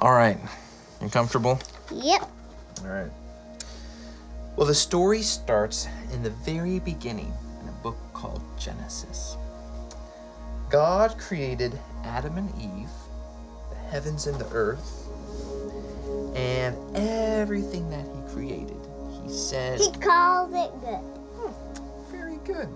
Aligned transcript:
All 0.00 0.12
right. 0.12 0.38
You 1.02 1.08
comfortable? 1.08 1.58
Yep. 1.90 2.30
All 2.82 2.88
right. 2.88 3.10
Well, 4.54 4.66
the 4.66 4.74
story 4.74 5.22
starts 5.22 5.88
in 6.12 6.22
the 6.22 6.30
very 6.30 6.78
beginning 6.78 7.32
in 7.62 7.68
a 7.68 7.72
book 7.82 7.96
called 8.12 8.42
Genesis. 8.58 9.36
God 10.70 11.18
created 11.18 11.76
Adam 12.04 12.36
and 12.38 12.48
Eve, 12.60 12.90
the 13.70 13.76
heavens 13.90 14.28
and 14.28 14.38
the 14.38 14.48
earth, 14.52 15.08
and 16.36 16.76
everything 16.96 17.90
that 17.90 18.06
He 18.06 18.32
created. 18.32 18.76
He 19.24 19.32
said, 19.32 19.80
He 19.80 19.90
calls 19.92 20.52
it 20.52 20.70
good. 20.80 21.02
Hmm, 21.34 22.12
very 22.12 22.36
good. 22.44 22.68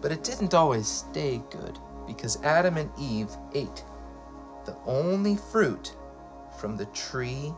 But 0.00 0.10
it 0.10 0.24
didn't 0.24 0.52
always 0.52 0.88
stay 0.88 1.40
good 1.50 1.78
because 2.08 2.42
Adam 2.42 2.76
and 2.76 2.90
Eve 2.98 3.30
ate 3.54 3.84
the 4.66 4.76
only 4.86 5.36
fruit 5.36 5.94
from 6.58 6.76
the 6.76 6.86
tree 6.86 7.52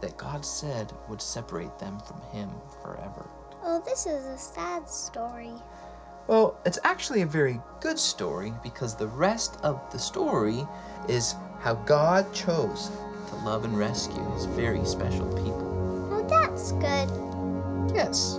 that 0.00 0.16
God 0.16 0.44
said 0.44 0.92
would 1.08 1.20
separate 1.20 1.78
them 1.78 1.98
from 2.00 2.20
Him 2.32 2.50
forever. 2.82 3.28
Oh, 3.64 3.82
this 3.84 4.06
is 4.06 4.24
a 4.26 4.38
sad 4.38 4.88
story. 4.88 5.52
Well, 6.26 6.60
it's 6.64 6.78
actually 6.84 7.22
a 7.22 7.26
very 7.26 7.60
good 7.80 7.98
story 7.98 8.52
because 8.62 8.94
the 8.94 9.08
rest 9.08 9.58
of 9.62 9.80
the 9.90 9.98
story 9.98 10.66
is 11.08 11.34
how 11.60 11.74
God 11.74 12.32
chose 12.32 12.90
to 13.28 13.36
love 13.36 13.64
and 13.64 13.76
rescue 13.76 14.22
His 14.34 14.44
very 14.44 14.84
special 14.84 15.26
people. 15.28 16.08
Oh, 16.12 16.26
that's 16.28 16.72
good. 16.72 17.08
Yes. 17.94 18.36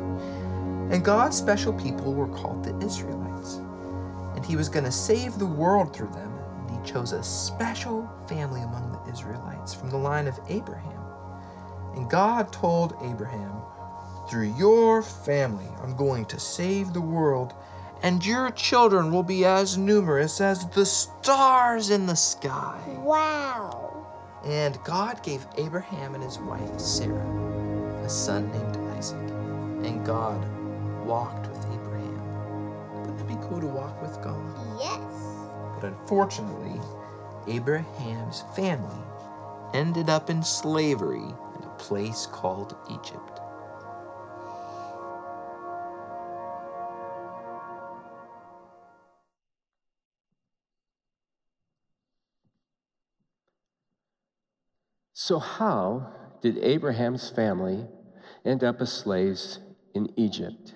And 0.92 1.04
God's 1.04 1.38
special 1.38 1.74
people 1.74 2.14
were 2.14 2.28
called 2.28 2.64
the 2.64 2.78
Israelites. 2.86 3.56
And 4.36 4.46
He 4.46 4.56
was 4.56 4.70
going 4.70 4.86
to 4.86 4.92
save 4.92 5.38
the 5.38 5.46
world 5.46 5.94
through 5.94 6.12
them. 6.12 6.29
Chose 6.92 7.12
a 7.12 7.22
special 7.22 8.10
family 8.28 8.62
among 8.62 8.92
the 8.92 9.12
Israelites 9.12 9.76
from 9.76 9.92
the 9.92 9.98
line 9.98 10.26
of 10.26 10.40
Abraham. 10.50 11.04
And 11.94 12.10
God 12.10 12.52
told 12.52 12.96
Abraham, 13.04 13.62
Through 14.28 14.56
your 14.58 15.04
family, 15.04 15.68
I'm 15.84 15.96
going 15.96 16.26
to 16.26 16.40
save 16.40 16.94
the 16.94 17.02
world, 17.02 17.54
and 18.02 18.26
your 18.26 18.50
children 18.52 19.12
will 19.12 19.22
be 19.22 19.46
as 19.46 19.78
numerous 19.78 20.42
as 20.42 20.68
the 20.70 20.84
stars 20.84 21.92
in 21.92 22.08
the 22.08 22.16
sky. 22.16 22.82
Wow. 22.98 24.08
And 24.44 24.80
God 24.84 25.22
gave 25.22 25.46
Abraham 25.58 26.16
and 26.16 26.24
his 26.24 26.40
wife 26.40 26.80
Sarah 26.80 28.04
a 28.04 28.10
son 28.10 28.52
named 28.52 28.78
Isaac. 28.98 29.30
And 29.86 30.04
God 30.04 30.44
walked 31.06 31.50
with 31.50 31.66
Abraham. 31.68 33.02
Wouldn't 33.02 33.22
it 33.22 33.28
be 33.28 33.38
cool 33.48 33.62
to 33.62 33.68
walk 33.68 34.02
with 34.02 34.20
God? 34.24 34.42
Yes. 34.80 35.09
But 35.80 35.94
unfortunately, 35.94 36.82
Abraham's 37.48 38.44
family 38.54 39.02
ended 39.74 40.10
up 40.10 40.30
in 40.30 40.44
slavery 40.44 41.24
in 41.24 41.64
a 41.64 41.76
place 41.78 42.26
called 42.26 42.76
Egypt. 42.92 43.40
So, 55.14 55.40
how 55.40 56.12
did 56.42 56.58
Abraham's 56.58 57.30
family 57.30 57.86
end 58.44 58.64
up 58.64 58.82
as 58.82 58.92
slaves 58.92 59.60
in 59.94 60.12
Egypt? 60.18 60.74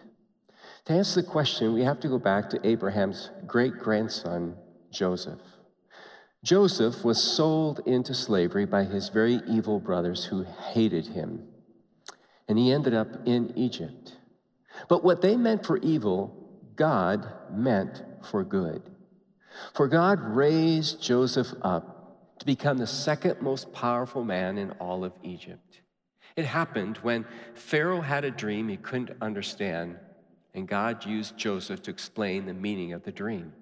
To 0.85 0.93
answer 0.93 1.21
the 1.21 1.27
question, 1.27 1.73
we 1.73 1.83
have 1.83 1.99
to 2.01 2.07
go 2.07 2.19
back 2.19 2.49
to 2.51 2.67
Abraham's 2.67 3.31
great 3.47 3.79
grandson, 3.79 4.55
Joseph. 4.93 5.41
Joseph 6.43 7.03
was 7.03 7.21
sold 7.21 7.81
into 7.85 8.13
slavery 8.13 8.65
by 8.65 8.83
his 8.83 9.09
very 9.09 9.41
evil 9.47 9.79
brothers 9.79 10.25
who 10.25 10.43
hated 10.43 11.07
him, 11.07 11.47
and 12.47 12.57
he 12.57 12.71
ended 12.71 12.93
up 12.93 13.07
in 13.25 13.53
Egypt. 13.57 14.17
But 14.89 15.03
what 15.03 15.21
they 15.21 15.37
meant 15.37 15.65
for 15.65 15.77
evil, 15.77 16.35
God 16.75 17.31
meant 17.51 18.03
for 18.23 18.43
good. 18.43 18.83
For 19.73 19.87
God 19.87 20.19
raised 20.19 21.01
Joseph 21.01 21.53
up 21.61 22.39
to 22.39 22.45
become 22.45 22.77
the 22.77 22.87
second 22.87 23.41
most 23.41 23.71
powerful 23.71 24.23
man 24.23 24.57
in 24.57 24.71
all 24.71 25.05
of 25.05 25.13
Egypt. 25.23 25.81
It 26.35 26.45
happened 26.45 26.97
when 26.97 27.25
Pharaoh 27.53 28.01
had 28.01 28.25
a 28.25 28.31
dream 28.31 28.67
he 28.67 28.77
couldn't 28.77 29.11
understand, 29.21 29.97
and 30.53 30.67
God 30.67 31.05
used 31.05 31.37
Joseph 31.37 31.83
to 31.83 31.91
explain 31.91 32.45
the 32.45 32.53
meaning 32.53 32.91
of 32.91 33.03
the 33.03 33.11
dream. 33.11 33.53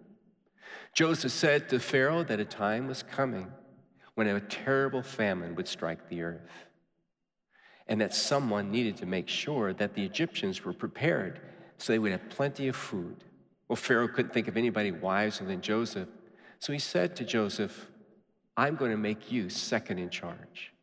Joseph 0.94 1.32
said 1.32 1.70
to 1.70 1.80
Pharaoh 1.80 2.24
that 2.24 2.40
a 2.40 2.46
time 2.46 2.88
was 2.88 3.04
coming 3.04 3.52
when 4.16 4.28
a 4.28 4.40
terrible 4.40 5.02
famine 5.02 5.56
would 5.56 5.68
strike 5.68 6.10
the 6.10 6.22
earth, 6.22 6.50
and 7.88 8.00
that 8.02 8.14
someone 8.14 8.72
needed 8.72 8.98
to 8.98 9.06
make 9.06 9.28
sure 9.28 9.74
that 9.74 9.94
the 9.94 10.04
Egyptians 10.04 10.64
were 10.64 10.74
prepared 10.74 11.42
so 11.78 11.94
they 11.94 12.00
would 12.00 12.12
have 12.12 12.30
plenty 12.30 12.68
of 12.68 12.76
food. 12.76 13.24
Well, 13.68 13.76
Pharaoh 13.76 14.08
couldn't 14.08 14.34
think 14.34 14.48
of 14.48 14.58
anybody 14.58 14.92
wiser 14.92 15.46
than 15.46 15.62
Joseph, 15.62 16.10
so 16.60 16.74
he 16.74 16.80
said 16.80 17.16
to 17.16 17.24
Joseph, 17.24 17.88
I'm 18.58 18.76
going 18.76 18.92
to 18.92 18.98
make 18.98 19.32
you 19.32 19.50
second 19.50 19.98
in 19.98 20.10
charge. 20.10 20.74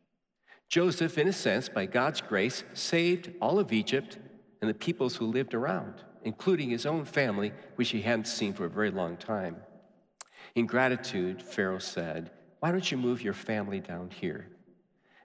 Joseph, 0.67 1.17
in 1.17 1.27
a 1.27 1.33
sense, 1.33 1.69
by 1.69 1.85
God's 1.85 2.21
grace, 2.21 2.63
saved 2.73 3.31
all 3.41 3.59
of 3.59 3.71
Egypt 3.71 4.17
and 4.61 4.69
the 4.69 4.73
peoples 4.73 5.15
who 5.15 5.25
lived 5.25 5.53
around, 5.53 5.95
including 6.23 6.69
his 6.69 6.85
own 6.85 7.05
family, 7.05 7.53
which 7.75 7.89
he 7.89 8.01
hadn't 8.01 8.27
seen 8.27 8.53
for 8.53 8.65
a 8.65 8.69
very 8.69 8.91
long 8.91 9.17
time. 9.17 9.57
In 10.55 10.65
gratitude, 10.65 11.41
Pharaoh 11.41 11.79
said, 11.79 12.31
Why 12.59 12.71
don't 12.71 12.91
you 12.91 12.97
move 12.97 13.21
your 13.21 13.33
family 13.33 13.79
down 13.79 14.09
here? 14.09 14.47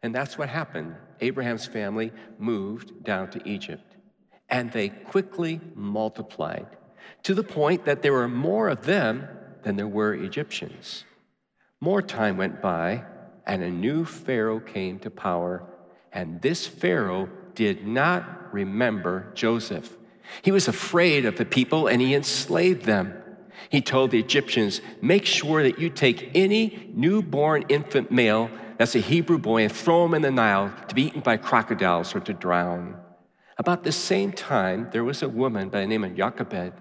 And 0.02 0.14
that's 0.14 0.36
what 0.36 0.48
happened. 0.48 0.96
Abraham's 1.20 1.66
family 1.66 2.12
moved 2.38 3.04
down 3.04 3.30
to 3.30 3.48
Egypt, 3.48 3.96
and 4.48 4.70
they 4.70 4.90
quickly 4.90 5.60
multiplied 5.74 6.66
to 7.22 7.34
the 7.34 7.42
point 7.42 7.86
that 7.86 8.02
there 8.02 8.12
were 8.12 8.28
more 8.28 8.68
of 8.68 8.84
them 8.84 9.26
than 9.62 9.76
there 9.76 9.88
were 9.88 10.14
Egyptians. 10.14 11.04
More 11.80 12.02
time 12.02 12.36
went 12.36 12.60
by, 12.60 13.04
and 13.46 13.62
a 13.62 13.70
new 13.70 14.04
Pharaoh 14.04 14.60
came 14.60 14.98
to 15.00 15.10
power, 15.10 15.64
and 16.12 16.40
this 16.42 16.66
Pharaoh 16.66 17.28
did 17.54 17.86
not 17.86 18.52
remember 18.52 19.32
Joseph. 19.34 19.96
He 20.42 20.50
was 20.50 20.68
afraid 20.68 21.24
of 21.24 21.36
the 21.36 21.44
people 21.44 21.86
and 21.86 22.00
he 22.00 22.14
enslaved 22.14 22.84
them. 22.84 23.14
He 23.70 23.80
told 23.80 24.10
the 24.10 24.18
Egyptians, 24.18 24.80
Make 25.00 25.26
sure 25.26 25.62
that 25.62 25.78
you 25.78 25.90
take 25.90 26.30
any 26.34 26.90
newborn 26.94 27.64
infant 27.68 28.10
male 28.10 28.50
that's 28.78 28.94
a 28.94 29.00
Hebrew 29.00 29.38
boy 29.38 29.62
and 29.62 29.72
throw 29.72 30.04
him 30.04 30.14
in 30.14 30.22
the 30.22 30.30
Nile 30.30 30.72
to 30.88 30.94
be 30.94 31.04
eaten 31.04 31.20
by 31.20 31.36
crocodiles 31.36 32.14
or 32.14 32.20
to 32.20 32.32
drown. 32.32 32.96
About 33.56 33.84
the 33.84 33.92
same 33.92 34.32
time, 34.32 34.88
there 34.92 35.04
was 35.04 35.22
a 35.22 35.28
woman 35.28 35.68
by 35.68 35.80
the 35.80 35.86
name 35.86 36.02
of 36.02 36.16
Jochebed. 36.16 36.72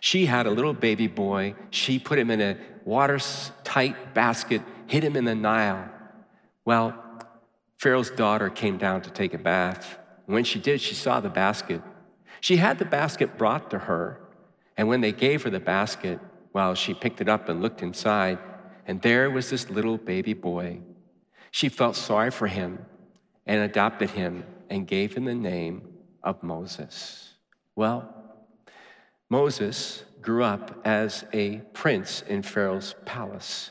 She 0.00 0.24
had 0.24 0.46
a 0.46 0.50
little 0.50 0.72
baby 0.72 1.06
boy. 1.06 1.54
She 1.68 1.98
put 1.98 2.18
him 2.18 2.30
in 2.30 2.40
a 2.40 2.56
watertight 2.84 4.14
basket, 4.14 4.62
hid 4.86 5.04
him 5.04 5.16
in 5.16 5.26
the 5.26 5.34
Nile. 5.34 5.90
Well, 6.64 6.98
Pharaoh's 7.78 8.10
daughter 8.10 8.48
came 8.48 8.78
down 8.78 9.02
to 9.02 9.10
take 9.10 9.34
a 9.34 9.38
bath. 9.38 9.98
When 10.24 10.44
she 10.44 10.58
did, 10.58 10.80
she 10.80 10.94
saw 10.94 11.20
the 11.20 11.28
basket. 11.28 11.82
She 12.40 12.56
had 12.56 12.78
the 12.78 12.86
basket 12.86 13.36
brought 13.36 13.70
to 13.70 13.80
her, 13.80 14.20
and 14.76 14.88
when 14.88 15.00
they 15.00 15.12
gave 15.12 15.42
her 15.42 15.50
the 15.50 15.60
basket, 15.60 16.20
well, 16.52 16.74
she 16.74 16.94
picked 16.94 17.20
it 17.20 17.28
up 17.28 17.48
and 17.48 17.62
looked 17.62 17.82
inside, 17.82 18.38
and 18.86 19.00
there 19.02 19.30
was 19.30 19.50
this 19.50 19.70
little 19.70 19.98
baby 19.98 20.34
boy. 20.34 20.80
She 21.50 21.68
felt 21.68 21.96
sorry 21.96 22.30
for 22.30 22.46
him 22.46 22.84
and 23.46 23.62
adopted 23.62 24.10
him 24.10 24.44
and 24.70 24.86
gave 24.86 25.14
him 25.14 25.24
the 25.24 25.34
name 25.34 25.82
of 26.22 26.42
Moses. 26.42 27.34
Well, 27.76 28.12
Moses 29.28 30.04
grew 30.20 30.42
up 30.42 30.80
as 30.84 31.24
a 31.32 31.58
prince 31.72 32.22
in 32.22 32.42
Pharaoh's 32.42 32.94
palace. 33.04 33.70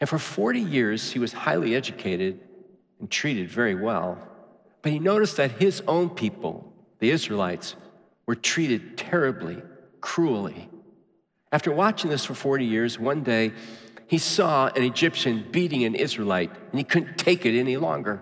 And 0.00 0.08
for 0.08 0.18
40 0.18 0.60
years, 0.60 1.12
he 1.12 1.18
was 1.18 1.32
highly 1.32 1.74
educated 1.74 2.40
and 3.00 3.10
treated 3.10 3.50
very 3.50 3.74
well. 3.74 4.18
But 4.82 4.92
he 4.92 4.98
noticed 4.98 5.36
that 5.36 5.52
his 5.52 5.82
own 5.86 6.10
people, 6.10 6.72
the 6.98 7.10
Israelites, 7.10 7.76
were 8.26 8.34
treated 8.34 8.98
terribly, 8.98 9.62
cruelly. 10.00 10.68
After 11.52 11.72
watching 11.72 12.10
this 12.10 12.24
for 12.24 12.34
40 12.34 12.64
years, 12.64 12.98
one 12.98 13.22
day 13.22 13.52
he 14.06 14.18
saw 14.18 14.68
an 14.68 14.82
Egyptian 14.82 15.46
beating 15.50 15.84
an 15.84 15.94
Israelite 15.94 16.50
and 16.70 16.78
he 16.78 16.84
couldn't 16.84 17.18
take 17.18 17.46
it 17.46 17.58
any 17.58 17.76
longer. 17.76 18.20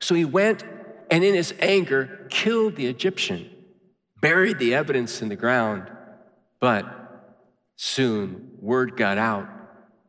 So 0.00 0.14
he 0.14 0.24
went 0.24 0.64
and, 1.10 1.22
in 1.22 1.34
his 1.34 1.54
anger, 1.60 2.26
killed 2.30 2.76
the 2.76 2.86
Egyptian, 2.86 3.50
buried 4.20 4.58
the 4.58 4.74
evidence 4.74 5.22
in 5.22 5.28
the 5.28 5.36
ground. 5.36 5.90
But 6.60 6.86
soon 7.76 8.52
word 8.60 8.96
got 8.96 9.18
out 9.18 9.48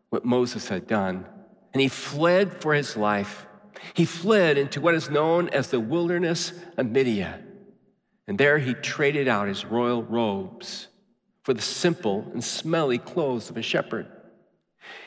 what 0.10 0.24
Moses 0.24 0.70
had 0.70 0.88
done, 0.88 1.26
and 1.74 1.82
he 1.82 1.88
fled 1.88 2.62
for 2.62 2.74
his 2.74 2.96
life. 2.96 3.46
He 3.94 4.06
fled 4.06 4.58
into 4.58 4.80
what 4.80 4.96
is 4.96 5.10
known 5.10 5.50
as 5.50 5.70
the 5.70 5.80
wilderness 5.80 6.54
of 6.78 6.86
Midian. 6.86 7.44
And 8.28 8.38
there 8.38 8.60
he 8.60 8.74
traded 8.74 9.28
out 9.28 9.48
his 9.48 9.66
royal 9.66 10.04
robes 10.04 10.88
for 11.44 11.54
the 11.54 11.62
simple 11.62 12.26
and 12.34 12.44
smelly 12.44 12.98
clothes 12.98 13.50
of 13.50 13.58
a 13.58 13.62
shepherd. 13.62 14.08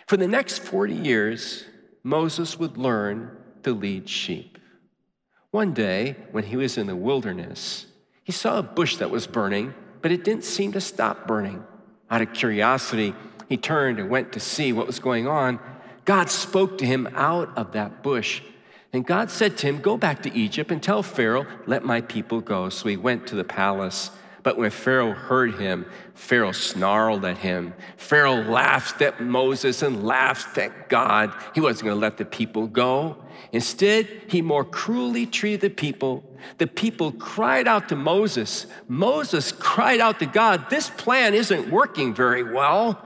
For 0.06 0.16
the 0.16 0.28
next 0.28 0.58
40 0.58 0.94
years, 0.94 1.64
Moses 2.02 2.58
would 2.58 2.76
learn 2.76 3.36
to 3.62 3.72
lead 3.72 4.08
sheep. 4.08 4.58
One 5.50 5.72
day, 5.72 6.16
when 6.32 6.44
he 6.44 6.56
was 6.56 6.76
in 6.78 6.86
the 6.86 6.96
wilderness, 6.96 7.86
he 8.22 8.32
saw 8.32 8.58
a 8.58 8.62
bush 8.62 8.96
that 8.96 9.10
was 9.10 9.26
burning, 9.26 9.74
but 10.02 10.12
it 10.12 10.24
didn't 10.24 10.44
seem 10.44 10.72
to 10.72 10.80
stop 10.80 11.26
burning. 11.26 11.64
Out 12.10 12.22
of 12.22 12.32
curiosity, 12.32 13.14
he 13.48 13.56
turned 13.56 13.98
and 13.98 14.10
went 14.10 14.32
to 14.32 14.40
see 14.40 14.72
what 14.72 14.86
was 14.86 14.98
going 14.98 15.26
on. 15.26 15.58
God 16.04 16.30
spoke 16.30 16.78
to 16.78 16.86
him 16.86 17.08
out 17.14 17.56
of 17.56 17.72
that 17.72 18.02
bush. 18.02 18.42
And 18.92 19.06
God 19.06 19.30
said 19.30 19.56
to 19.58 19.66
him, 19.66 19.80
Go 19.80 19.96
back 19.96 20.22
to 20.22 20.34
Egypt 20.34 20.70
and 20.70 20.82
tell 20.82 21.02
Pharaoh, 21.02 21.46
let 21.66 21.84
my 21.84 22.00
people 22.00 22.40
go. 22.40 22.68
So 22.68 22.88
he 22.88 22.96
went 22.96 23.26
to 23.28 23.34
the 23.34 23.44
palace. 23.44 24.10
But 24.46 24.58
when 24.58 24.70
Pharaoh 24.70 25.12
heard 25.12 25.56
him, 25.56 25.86
Pharaoh 26.14 26.52
snarled 26.52 27.24
at 27.24 27.38
him. 27.38 27.74
Pharaoh 27.96 28.44
laughed 28.44 29.02
at 29.02 29.20
Moses 29.20 29.82
and 29.82 30.06
laughed 30.06 30.56
at 30.56 30.88
God. 30.88 31.34
He 31.52 31.60
wasn't 31.60 31.86
going 31.86 31.96
to 31.96 32.00
let 32.00 32.16
the 32.16 32.24
people 32.24 32.68
go. 32.68 33.24
Instead, 33.50 34.06
he 34.28 34.42
more 34.42 34.64
cruelly 34.64 35.26
treated 35.26 35.62
the 35.62 35.70
people. 35.70 36.22
The 36.58 36.68
people 36.68 37.10
cried 37.10 37.66
out 37.66 37.88
to 37.88 37.96
Moses. 37.96 38.66
Moses 38.86 39.50
cried 39.50 39.98
out 39.98 40.20
to 40.20 40.26
God, 40.26 40.70
This 40.70 40.90
plan 40.90 41.34
isn't 41.34 41.68
working 41.68 42.14
very 42.14 42.44
well. 42.44 43.04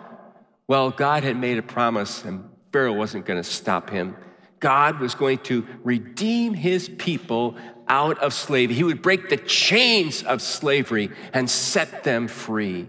Well, 0.68 0.90
God 0.90 1.24
had 1.24 1.38
made 1.38 1.56
a 1.56 1.62
promise, 1.62 2.22
and 2.22 2.50
Pharaoh 2.70 2.92
wasn't 2.92 3.24
going 3.24 3.42
to 3.42 3.48
stop 3.48 3.88
him. 3.88 4.14
God 4.58 5.00
was 5.00 5.14
going 5.14 5.38
to 5.38 5.66
redeem 5.84 6.52
his 6.52 6.90
people 6.90 7.56
out 7.90 8.18
of 8.20 8.32
slavery. 8.32 8.76
He 8.76 8.84
would 8.84 9.02
break 9.02 9.28
the 9.28 9.36
chains 9.36 10.22
of 10.22 10.40
slavery 10.40 11.10
and 11.34 11.50
set 11.50 12.04
them 12.04 12.28
free. 12.28 12.88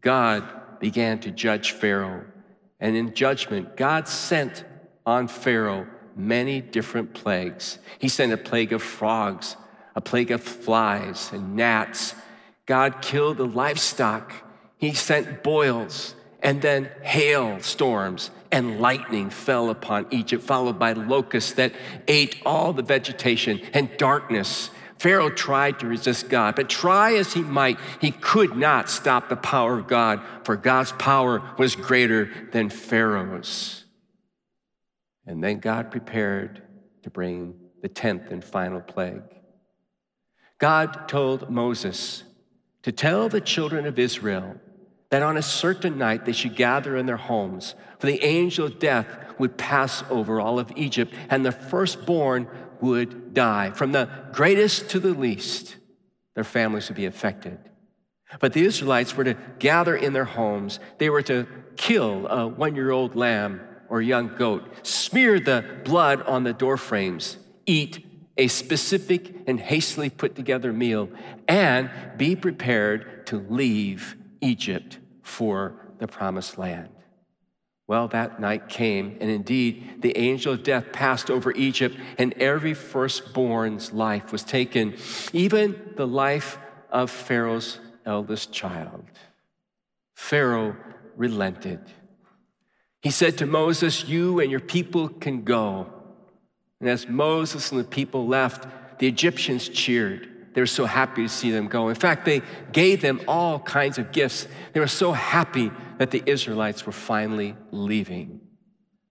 God 0.00 0.44
began 0.80 1.20
to 1.20 1.30
judge 1.30 1.70
Pharaoh. 1.70 2.24
And 2.80 2.96
in 2.96 3.14
judgment, 3.14 3.76
God 3.76 4.08
sent 4.08 4.64
on 5.06 5.28
Pharaoh 5.28 5.86
many 6.16 6.60
different 6.60 7.14
plagues. 7.14 7.78
He 8.00 8.08
sent 8.08 8.32
a 8.32 8.36
plague 8.36 8.72
of 8.72 8.82
frogs, 8.82 9.56
a 9.94 10.00
plague 10.00 10.32
of 10.32 10.42
flies 10.42 11.30
and 11.32 11.54
gnats. 11.54 12.16
God 12.66 13.02
killed 13.02 13.36
the 13.36 13.46
livestock. 13.46 14.32
He 14.78 14.94
sent 14.94 15.44
boils 15.44 16.16
and 16.42 16.60
then 16.60 16.90
hail 17.02 17.60
storms 17.60 18.30
and 18.52 18.80
lightning 18.80 19.30
fell 19.30 19.70
upon 19.70 20.06
Egypt, 20.10 20.42
followed 20.42 20.78
by 20.78 20.92
locusts 20.92 21.52
that 21.52 21.72
ate 22.08 22.40
all 22.44 22.72
the 22.72 22.82
vegetation 22.82 23.60
and 23.72 23.96
darkness. 23.96 24.70
Pharaoh 24.98 25.30
tried 25.30 25.78
to 25.80 25.86
resist 25.86 26.28
God, 26.28 26.56
but 26.56 26.68
try 26.68 27.14
as 27.14 27.32
he 27.32 27.40
might, 27.40 27.78
he 28.00 28.10
could 28.10 28.56
not 28.56 28.90
stop 28.90 29.28
the 29.28 29.36
power 29.36 29.78
of 29.78 29.86
God, 29.86 30.20
for 30.44 30.56
God's 30.56 30.92
power 30.92 31.42
was 31.58 31.74
greater 31.74 32.30
than 32.52 32.68
Pharaoh's. 32.68 33.84
And 35.26 35.42
then 35.42 35.58
God 35.58 35.90
prepared 35.90 36.62
to 37.02 37.10
bring 37.10 37.54
the 37.82 37.88
tenth 37.88 38.30
and 38.30 38.44
final 38.44 38.80
plague. 38.80 39.22
God 40.58 41.08
told 41.08 41.48
Moses 41.48 42.24
to 42.82 42.92
tell 42.92 43.28
the 43.30 43.40
children 43.40 43.86
of 43.86 43.98
Israel 43.98 44.60
that 45.10 45.22
on 45.22 45.36
a 45.36 45.42
certain 45.42 45.98
night 45.98 46.24
they 46.24 46.32
should 46.32 46.56
gather 46.56 46.96
in 46.96 47.06
their 47.06 47.16
homes, 47.16 47.74
for 47.98 48.06
the 48.06 48.24
angel 48.24 48.66
of 48.66 48.78
death 48.78 49.06
would 49.38 49.56
pass 49.56 50.04
over 50.08 50.40
all 50.40 50.58
of 50.58 50.72
Egypt, 50.76 51.12
and 51.28 51.44
the 51.44 51.52
firstborn 51.52 52.48
would 52.80 53.34
die. 53.34 53.70
From 53.72 53.92
the 53.92 54.08
greatest 54.32 54.90
to 54.90 55.00
the 55.00 55.12
least, 55.12 55.76
their 56.34 56.44
families 56.44 56.88
would 56.88 56.96
be 56.96 57.06
affected. 57.06 57.58
But 58.38 58.52
the 58.52 58.64
Israelites 58.64 59.16
were 59.16 59.24
to 59.24 59.36
gather 59.58 59.96
in 59.96 60.12
their 60.12 60.24
homes. 60.24 60.78
They 60.98 61.10
were 61.10 61.22
to 61.22 61.46
kill 61.76 62.28
a 62.28 62.46
one 62.46 62.76
year 62.76 62.92
old 62.92 63.16
lamb 63.16 63.60
or 63.88 64.00
young 64.00 64.36
goat, 64.36 64.86
smear 64.86 65.40
the 65.40 65.64
blood 65.84 66.22
on 66.22 66.44
the 66.44 66.52
door 66.52 66.76
frames, 66.76 67.38
eat 67.66 68.06
a 68.36 68.46
specific 68.46 69.34
and 69.48 69.58
hastily 69.58 70.10
put 70.10 70.36
together 70.36 70.72
meal, 70.72 71.08
and 71.48 71.90
be 72.16 72.36
prepared 72.36 73.26
to 73.26 73.38
leave 73.48 74.16
Egypt 74.40 74.99
for 75.30 75.74
the 75.98 76.08
promised 76.08 76.58
land. 76.58 76.90
Well, 77.86 78.08
that 78.08 78.40
night 78.40 78.68
came, 78.68 79.16
and 79.20 79.30
indeed, 79.30 80.02
the 80.02 80.16
angel 80.16 80.52
of 80.52 80.62
death 80.62 80.92
passed 80.92 81.30
over 81.30 81.52
Egypt, 81.52 81.96
and 82.18 82.32
every 82.34 82.74
firstborn's 82.74 83.92
life 83.92 84.30
was 84.30 84.44
taken, 84.44 84.94
even 85.32 85.94
the 85.96 86.06
life 86.06 86.58
of 86.90 87.10
Pharaoh's 87.10 87.80
eldest 88.06 88.52
child. 88.52 89.04
Pharaoh 90.14 90.76
relented. 91.16 91.80
He 93.02 93.10
said 93.10 93.38
to 93.38 93.46
Moses, 93.46 94.08
You 94.08 94.40
and 94.40 94.50
your 94.50 94.60
people 94.60 95.08
can 95.08 95.42
go. 95.42 95.92
And 96.80 96.88
as 96.88 97.08
Moses 97.08 97.72
and 97.72 97.80
the 97.80 97.84
people 97.84 98.26
left, 98.26 98.66
the 98.98 99.08
Egyptians 99.08 99.68
cheered. 99.68 100.29
They 100.52 100.60
were 100.60 100.66
so 100.66 100.84
happy 100.84 101.22
to 101.22 101.28
see 101.28 101.50
them 101.50 101.68
go. 101.68 101.88
In 101.88 101.94
fact, 101.94 102.24
they 102.24 102.42
gave 102.72 103.00
them 103.00 103.20
all 103.28 103.60
kinds 103.60 103.98
of 103.98 104.12
gifts. 104.12 104.48
They 104.72 104.80
were 104.80 104.88
so 104.88 105.12
happy 105.12 105.70
that 105.98 106.10
the 106.10 106.22
Israelites 106.26 106.86
were 106.86 106.92
finally 106.92 107.56
leaving. 107.70 108.40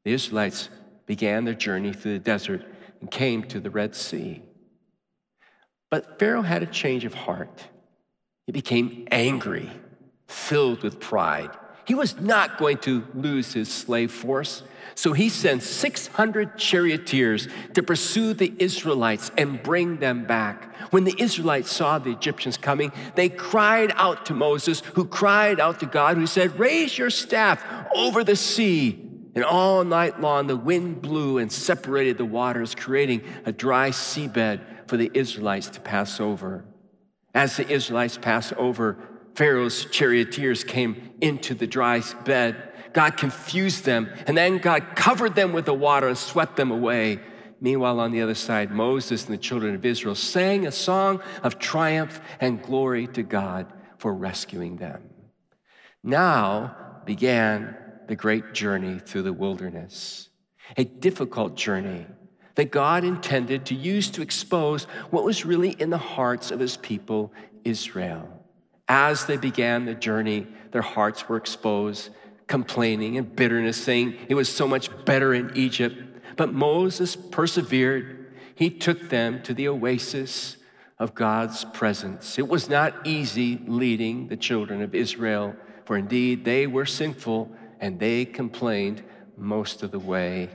The 0.03 0.13
Israelites 0.13 0.69
began 1.05 1.45
their 1.45 1.53
journey 1.53 1.93
through 1.93 2.13
the 2.13 2.19
desert 2.19 2.65
and 2.99 3.09
came 3.09 3.43
to 3.43 3.59
the 3.59 3.69
Red 3.69 3.95
Sea. 3.95 4.41
But 5.89 6.19
Pharaoh 6.19 6.41
had 6.41 6.61
a 6.61 6.67
change 6.67 7.05
of 7.05 7.13
heart. 7.13 7.63
He 8.45 8.51
became 8.51 9.07
angry, 9.11 9.71
filled 10.27 10.83
with 10.83 10.99
pride. 10.99 11.51
He 11.89 11.95
was 11.95 12.21
not 12.21 12.59
going 12.59 12.77
to 12.81 13.03
lose 13.15 13.53
his 13.53 13.67
slave 13.67 14.11
force. 14.11 14.61
So 14.93 15.13
he 15.13 15.27
sent 15.27 15.63
600 15.63 16.55
charioteers 16.55 17.47
to 17.73 17.81
pursue 17.81 18.35
the 18.35 18.53
Israelites 18.59 19.31
and 19.35 19.63
bring 19.63 19.97
them 19.97 20.27
back. 20.27 20.71
When 20.91 21.03
the 21.03 21.15
Israelites 21.17 21.71
saw 21.71 21.97
the 21.97 22.11
Egyptians 22.11 22.57
coming, 22.57 22.91
they 23.15 23.27
cried 23.27 23.91
out 23.95 24.27
to 24.27 24.35
Moses, 24.35 24.81
who 24.93 25.05
cried 25.05 25.59
out 25.59 25.79
to 25.79 25.87
God, 25.87 26.17
who 26.17 26.27
said, 26.27 26.59
Raise 26.59 26.95
your 26.95 27.09
staff 27.09 27.65
over 27.95 28.23
the 28.23 28.35
sea. 28.35 29.03
And 29.33 29.43
all 29.43 29.83
night 29.83 30.21
long, 30.21 30.45
the 30.45 30.55
wind 30.55 31.01
blew 31.01 31.39
and 31.39 31.51
separated 31.51 32.19
the 32.19 32.25
waters, 32.25 32.75
creating 32.75 33.23
a 33.47 33.51
dry 33.51 33.89
seabed 33.89 34.61
for 34.85 34.95
the 34.95 35.09
Israelites 35.15 35.69
to 35.69 35.79
pass 35.79 36.19
over. 36.19 36.65
As 37.33 37.57
the 37.57 37.67
Israelites 37.67 38.19
passed 38.19 38.53
over, 38.53 38.95
Pharaoh's 39.39 39.85
charioteers 39.85 40.65
came 40.65 41.11
into 41.21 41.55
the 41.55 41.65
dry 41.65 42.01
bed 42.25 42.73
God 42.91 43.15
confused 43.15 43.85
them, 43.85 44.09
and 44.27 44.35
then 44.35 44.57
God 44.57 44.95
covered 44.95 45.33
them 45.33 45.53
with 45.53 45.63
the 45.63 45.73
water 45.73 46.09
and 46.09 46.17
swept 46.17 46.57
them 46.57 46.71
away. 46.71 47.21
Meanwhile, 47.61 48.01
on 48.01 48.11
the 48.11 48.21
other 48.21 48.35
side, 48.35 48.69
Moses 48.69 49.25
and 49.25 49.33
the 49.33 49.41
children 49.41 49.75
of 49.75 49.85
Israel 49.85 50.15
sang 50.15 50.67
a 50.67 50.71
song 50.73 51.21
of 51.41 51.57
triumph 51.57 52.19
and 52.41 52.61
glory 52.61 53.07
to 53.07 53.23
God 53.23 53.71
for 53.97 54.13
rescuing 54.13 54.75
them. 54.75 55.01
Now 56.03 56.75
began 57.05 57.77
the 58.09 58.15
great 58.17 58.53
journey 58.53 58.99
through 58.99 59.21
the 59.21 59.31
wilderness, 59.31 60.27
a 60.75 60.83
difficult 60.83 61.55
journey 61.55 62.07
that 62.55 62.71
God 62.71 63.05
intended 63.05 63.67
to 63.67 63.75
use 63.75 64.09
to 64.11 64.21
expose 64.21 64.83
what 65.11 65.23
was 65.23 65.45
really 65.45 65.71
in 65.71 65.91
the 65.91 65.97
hearts 65.97 66.51
of 66.51 66.59
his 66.59 66.75
people, 66.75 67.31
Israel. 67.63 68.38
As 68.89 69.27
they 69.27 69.37
began 69.37 69.85
the 69.85 69.93
journey, 69.93 70.47
their 70.71 70.81
hearts 70.81 71.29
were 71.29 71.37
exposed 71.37 72.09
complaining 72.47 73.17
and 73.17 73.35
bitterness, 73.35 73.81
saying 73.81 74.17
it 74.27 74.33
was 74.33 74.49
so 74.49 74.67
much 74.67 74.89
better 75.05 75.33
in 75.33 75.55
Egypt. 75.55 75.95
But 76.35 76.51
Moses 76.51 77.15
persevered. 77.15 78.33
He 78.55 78.69
took 78.69 79.09
them 79.09 79.41
to 79.43 79.53
the 79.53 79.69
oasis 79.69 80.57
of 80.97 81.15
God's 81.15 81.63
presence. 81.63 82.37
It 82.37 82.47
was 82.49 82.67
not 82.67 83.07
easy 83.07 83.61
leading 83.67 84.27
the 84.27 84.35
children 84.35 84.81
of 84.81 84.93
Israel, 84.93 85.55
for 85.85 85.95
indeed 85.95 86.43
they 86.43 86.67
were 86.67 86.85
sinful 86.85 87.51
and 87.79 87.99
they 87.99 88.25
complained 88.25 89.03
most 89.37 89.83
of 89.83 89.91
the 89.91 89.99
way. 89.99 90.49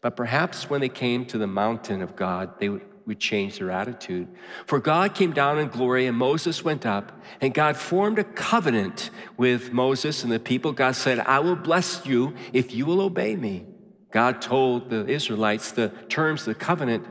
But 0.00 0.16
perhaps 0.16 0.68
when 0.68 0.80
they 0.80 0.88
came 0.88 1.24
to 1.26 1.38
the 1.38 1.46
mountain 1.46 2.02
of 2.02 2.16
God, 2.16 2.58
they 2.58 2.70
would 3.06 3.20
change 3.20 3.58
their 3.58 3.70
attitude. 3.70 4.28
For 4.66 4.80
God 4.80 5.14
came 5.14 5.32
down 5.32 5.58
in 5.58 5.68
glory 5.68 6.06
and 6.06 6.16
Moses 6.16 6.64
went 6.64 6.86
up, 6.86 7.20
and 7.40 7.52
God 7.52 7.76
formed 7.76 8.18
a 8.18 8.24
covenant 8.24 9.10
with 9.36 9.72
Moses 9.72 10.22
and 10.22 10.32
the 10.32 10.40
people. 10.40 10.72
God 10.72 10.96
said, 10.96 11.18
I 11.20 11.40
will 11.40 11.56
bless 11.56 12.06
you 12.06 12.34
if 12.52 12.74
you 12.74 12.86
will 12.86 13.00
obey 13.00 13.36
me. 13.36 13.66
God 14.10 14.40
told 14.40 14.90
the 14.90 15.06
Israelites 15.06 15.72
the 15.72 15.88
terms 16.08 16.42
of 16.42 16.46
the 16.46 16.54
covenant, 16.54 17.06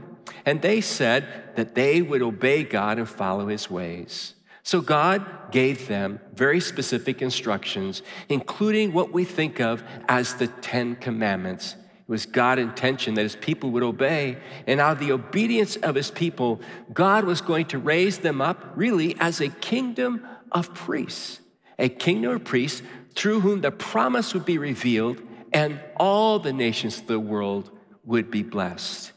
and 0.45 0.61
they 0.61 0.81
said 0.81 1.55
that 1.55 1.75
they 1.75 2.01
would 2.01 2.21
obey 2.21 2.63
God 2.63 2.97
and 2.97 3.07
follow 3.07 3.47
his 3.47 3.69
ways. 3.69 4.35
So 4.63 4.79
God 4.79 5.51
gave 5.51 5.89
them 5.89 6.21
very 6.33 6.61
specific 6.61 7.21
instructions, 7.21 8.01
including 8.29 8.93
what 8.93 9.11
we 9.11 9.25
think 9.25 9.59
of 9.59 9.83
as 10.07 10.35
the 10.35 10.47
Ten 10.47 10.95
Commandments. 10.95 11.75
Was 12.13 12.27
God's 12.27 12.61
intention 12.61 13.15
that 13.15 13.23
his 13.23 13.35
people 13.35 13.71
would 13.71 13.81
obey. 13.81 14.37
And 14.67 14.79
out 14.79 14.91
of 14.91 14.99
the 14.99 15.11
obedience 15.11 15.77
of 15.77 15.95
his 15.95 16.11
people, 16.11 16.61
God 16.93 17.23
was 17.23 17.41
going 17.41 17.65
to 17.69 17.79
raise 17.79 18.19
them 18.19 18.39
up 18.39 18.63
really 18.75 19.17
as 19.19 19.41
a 19.41 19.49
kingdom 19.49 20.23
of 20.51 20.75
priests, 20.75 21.39
a 21.79 21.89
kingdom 21.89 22.35
of 22.35 22.43
priests 22.43 22.83
through 23.15 23.39
whom 23.39 23.61
the 23.61 23.71
promise 23.71 24.35
would 24.35 24.45
be 24.45 24.59
revealed 24.59 25.23
and 25.51 25.79
all 25.97 26.37
the 26.37 26.53
nations 26.53 26.99
of 26.99 27.07
the 27.07 27.19
world 27.19 27.71
would 28.05 28.29
be 28.29 28.43
blessed. 28.43 29.11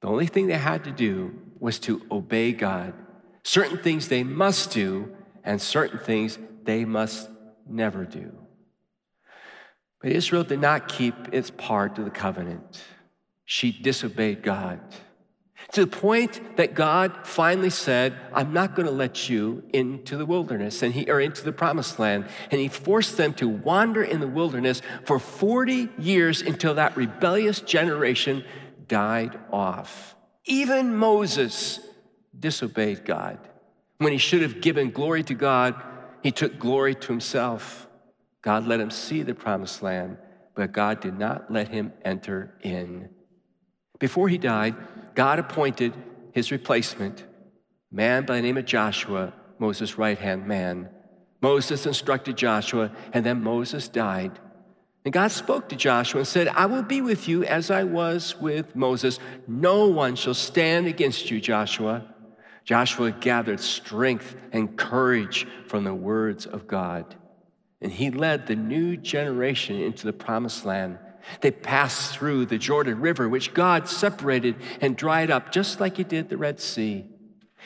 The 0.00 0.08
only 0.08 0.26
thing 0.26 0.46
they 0.46 0.56
had 0.56 0.84
to 0.84 0.90
do 0.90 1.38
was 1.60 1.78
to 1.80 2.06
obey 2.10 2.52
God. 2.52 2.94
Certain 3.42 3.76
things 3.76 4.08
they 4.08 4.24
must 4.24 4.70
do, 4.70 5.14
and 5.44 5.60
certain 5.60 5.98
things 5.98 6.38
they 6.62 6.86
must 6.86 7.28
never 7.68 8.06
do. 8.06 8.32
But 10.04 10.12
Israel 10.12 10.44
did 10.44 10.60
not 10.60 10.86
keep 10.86 11.14
its 11.32 11.50
part 11.50 11.96
of 11.96 12.04
the 12.04 12.10
covenant. 12.10 12.84
She 13.46 13.72
disobeyed 13.72 14.42
God 14.42 14.78
to 15.72 15.80
the 15.80 15.86
point 15.86 16.58
that 16.58 16.74
God 16.74 17.26
finally 17.26 17.70
said, 17.70 18.14
I'm 18.34 18.52
not 18.52 18.74
going 18.74 18.84
to 18.84 18.92
let 18.92 19.30
you 19.30 19.62
into 19.72 20.18
the 20.18 20.26
wilderness 20.26 20.82
and 20.82 20.92
he 20.92 21.10
or 21.10 21.20
into 21.22 21.42
the 21.42 21.52
promised 21.52 21.98
land. 21.98 22.26
And 22.50 22.60
he 22.60 22.68
forced 22.68 23.16
them 23.16 23.32
to 23.36 23.48
wander 23.48 24.02
in 24.02 24.20
the 24.20 24.28
wilderness 24.28 24.82
for 25.06 25.18
40 25.18 25.88
years 25.98 26.42
until 26.42 26.74
that 26.74 26.98
rebellious 26.98 27.60
generation 27.62 28.44
died 28.86 29.40
off. 29.50 30.14
Even 30.44 30.94
Moses 30.94 31.80
disobeyed 32.38 33.06
God. 33.06 33.38
When 33.96 34.12
he 34.12 34.18
should 34.18 34.42
have 34.42 34.60
given 34.60 34.90
glory 34.90 35.22
to 35.22 35.34
God, 35.34 35.82
he 36.22 36.30
took 36.30 36.58
glory 36.58 36.94
to 36.94 37.08
himself. 37.08 37.88
God 38.44 38.66
let 38.66 38.78
him 38.78 38.90
see 38.90 39.22
the 39.22 39.34
promised 39.34 39.82
land, 39.82 40.18
but 40.54 40.70
God 40.70 41.00
did 41.00 41.18
not 41.18 41.50
let 41.50 41.68
him 41.68 41.94
enter 42.04 42.54
in. 42.60 43.08
Before 43.98 44.28
he 44.28 44.36
died, 44.36 44.76
God 45.14 45.38
appointed 45.38 45.94
his 46.32 46.52
replacement, 46.52 47.24
man 47.90 48.26
by 48.26 48.36
the 48.36 48.42
name 48.42 48.58
of 48.58 48.66
Joshua, 48.66 49.32
Moses' 49.58 49.96
right 49.96 50.18
hand 50.18 50.46
man. 50.46 50.90
Moses 51.40 51.86
instructed 51.86 52.36
Joshua, 52.36 52.92
and 53.14 53.24
then 53.24 53.42
Moses 53.42 53.88
died. 53.88 54.38
And 55.06 55.14
God 55.14 55.30
spoke 55.30 55.70
to 55.70 55.76
Joshua 55.76 56.20
and 56.20 56.28
said, 56.28 56.48
I 56.48 56.66
will 56.66 56.82
be 56.82 57.00
with 57.00 57.26
you 57.26 57.44
as 57.44 57.70
I 57.70 57.84
was 57.84 58.38
with 58.38 58.76
Moses. 58.76 59.18
No 59.48 59.88
one 59.88 60.16
shall 60.16 60.34
stand 60.34 60.86
against 60.86 61.30
you, 61.30 61.40
Joshua. 61.40 62.14
Joshua 62.64 63.10
gathered 63.10 63.60
strength 63.60 64.36
and 64.52 64.76
courage 64.76 65.46
from 65.66 65.84
the 65.84 65.94
words 65.94 66.44
of 66.44 66.66
God. 66.66 67.16
And 67.84 67.92
he 67.92 68.10
led 68.10 68.46
the 68.46 68.56
new 68.56 68.96
generation 68.96 69.78
into 69.78 70.06
the 70.06 70.12
promised 70.14 70.64
land. 70.64 70.98
They 71.42 71.50
passed 71.50 72.16
through 72.16 72.46
the 72.46 72.56
Jordan 72.56 72.98
River, 72.98 73.28
which 73.28 73.52
God 73.52 73.90
separated 73.90 74.56
and 74.80 74.96
dried 74.96 75.30
up, 75.30 75.52
just 75.52 75.80
like 75.80 75.98
He 75.98 76.04
did 76.04 76.30
the 76.30 76.38
Red 76.38 76.60
Sea. 76.60 77.04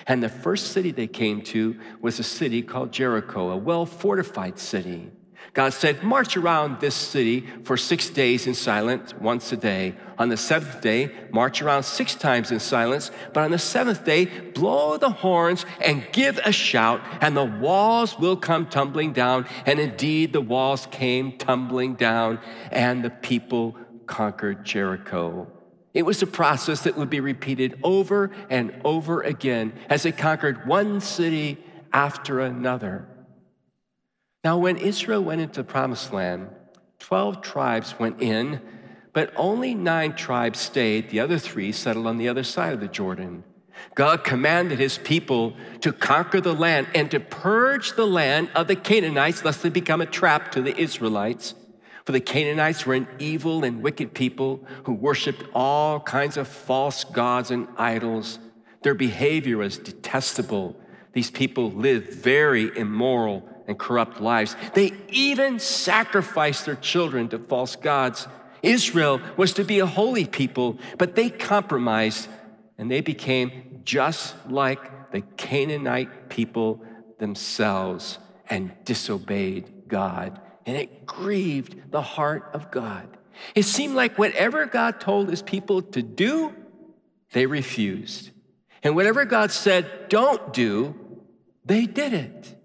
And 0.08 0.20
the 0.20 0.28
first 0.28 0.72
city 0.72 0.90
they 0.90 1.06
came 1.06 1.42
to 1.42 1.78
was 2.00 2.18
a 2.18 2.24
city 2.24 2.62
called 2.62 2.92
Jericho, 2.92 3.50
a 3.50 3.56
well 3.56 3.86
fortified 3.86 4.58
city. 4.58 5.12
God 5.54 5.72
said, 5.72 6.02
March 6.02 6.36
around 6.36 6.80
this 6.80 6.94
city 6.94 7.46
for 7.64 7.76
six 7.76 8.10
days 8.10 8.46
in 8.46 8.54
silence, 8.54 9.14
once 9.14 9.50
a 9.52 9.56
day. 9.56 9.94
On 10.18 10.28
the 10.28 10.36
seventh 10.36 10.80
day, 10.80 11.10
march 11.32 11.62
around 11.62 11.84
six 11.84 12.14
times 12.14 12.50
in 12.50 12.60
silence. 12.60 13.10
But 13.32 13.44
on 13.44 13.50
the 13.50 13.58
seventh 13.58 14.04
day, 14.04 14.26
blow 14.26 14.96
the 14.98 15.10
horns 15.10 15.64
and 15.80 16.06
give 16.12 16.38
a 16.44 16.52
shout, 16.52 17.00
and 17.20 17.36
the 17.36 17.44
walls 17.44 18.18
will 18.18 18.36
come 18.36 18.66
tumbling 18.66 19.12
down. 19.12 19.46
And 19.64 19.80
indeed, 19.80 20.32
the 20.32 20.40
walls 20.40 20.86
came 20.90 21.38
tumbling 21.38 21.94
down, 21.94 22.40
and 22.70 23.04
the 23.04 23.10
people 23.10 23.76
conquered 24.06 24.64
Jericho. 24.64 25.50
It 25.94 26.02
was 26.02 26.22
a 26.22 26.26
process 26.26 26.82
that 26.82 26.96
would 26.96 27.10
be 27.10 27.20
repeated 27.20 27.78
over 27.82 28.30
and 28.50 28.80
over 28.84 29.22
again 29.22 29.72
as 29.88 30.02
they 30.02 30.12
conquered 30.12 30.66
one 30.66 31.00
city 31.00 31.58
after 31.92 32.40
another. 32.40 33.08
Now, 34.44 34.56
when 34.56 34.76
Israel 34.76 35.22
went 35.22 35.40
into 35.40 35.62
the 35.62 35.64
promised 35.64 36.12
land, 36.12 36.48
12 37.00 37.42
tribes 37.42 37.98
went 37.98 38.22
in, 38.22 38.60
but 39.12 39.32
only 39.36 39.74
nine 39.74 40.14
tribes 40.14 40.60
stayed. 40.60 41.10
The 41.10 41.20
other 41.20 41.38
three 41.38 41.72
settled 41.72 42.06
on 42.06 42.18
the 42.18 42.28
other 42.28 42.44
side 42.44 42.72
of 42.72 42.80
the 42.80 42.88
Jordan. 42.88 43.42
God 43.94 44.24
commanded 44.24 44.78
his 44.78 44.98
people 44.98 45.56
to 45.80 45.92
conquer 45.92 46.40
the 46.40 46.54
land 46.54 46.88
and 46.94 47.10
to 47.10 47.20
purge 47.20 47.94
the 47.94 48.06
land 48.06 48.50
of 48.54 48.68
the 48.68 48.76
Canaanites, 48.76 49.44
lest 49.44 49.62
they 49.62 49.70
become 49.70 50.00
a 50.00 50.06
trap 50.06 50.52
to 50.52 50.62
the 50.62 50.76
Israelites. 50.76 51.54
For 52.04 52.12
the 52.12 52.20
Canaanites 52.20 52.86
were 52.86 52.94
an 52.94 53.08
evil 53.18 53.64
and 53.64 53.82
wicked 53.82 54.14
people 54.14 54.64
who 54.84 54.92
worshiped 54.92 55.44
all 55.52 56.00
kinds 56.00 56.36
of 56.36 56.48
false 56.48 57.04
gods 57.04 57.50
and 57.50 57.68
idols. 57.76 58.38
Their 58.82 58.94
behavior 58.94 59.58
was 59.58 59.78
detestable. 59.78 60.76
These 61.12 61.30
people 61.30 61.70
lived 61.70 62.12
very 62.12 62.76
immoral 62.76 63.48
and 63.68 63.78
corrupt 63.78 64.20
lives. 64.20 64.56
They 64.74 64.92
even 65.10 65.60
sacrificed 65.60 66.66
their 66.66 66.74
children 66.74 67.28
to 67.28 67.38
false 67.38 67.76
gods. 67.76 68.26
Israel 68.62 69.20
was 69.36 69.52
to 69.54 69.64
be 69.64 69.78
a 69.78 69.86
holy 69.86 70.24
people, 70.24 70.78
but 70.96 71.14
they 71.14 71.30
compromised 71.30 72.28
and 72.78 72.90
they 72.90 73.02
became 73.02 73.82
just 73.84 74.34
like 74.48 75.12
the 75.12 75.20
Canaanite 75.20 76.28
people 76.28 76.82
themselves 77.18 78.18
and 78.50 78.72
disobeyed 78.84 79.88
God. 79.88 80.40
And 80.66 80.76
it 80.76 81.06
grieved 81.06 81.90
the 81.90 82.02
heart 82.02 82.50
of 82.54 82.70
God. 82.70 83.16
It 83.54 83.64
seemed 83.64 83.94
like 83.94 84.18
whatever 84.18 84.66
God 84.66 85.00
told 85.00 85.28
his 85.28 85.42
people 85.42 85.82
to 85.82 86.02
do, 86.02 86.54
they 87.32 87.46
refused. 87.46 88.30
And 88.82 88.96
whatever 88.96 89.24
God 89.24 89.50
said, 89.50 90.08
don't 90.08 90.52
do, 90.52 90.94
they 91.64 91.86
did 91.86 92.12
it. 92.12 92.57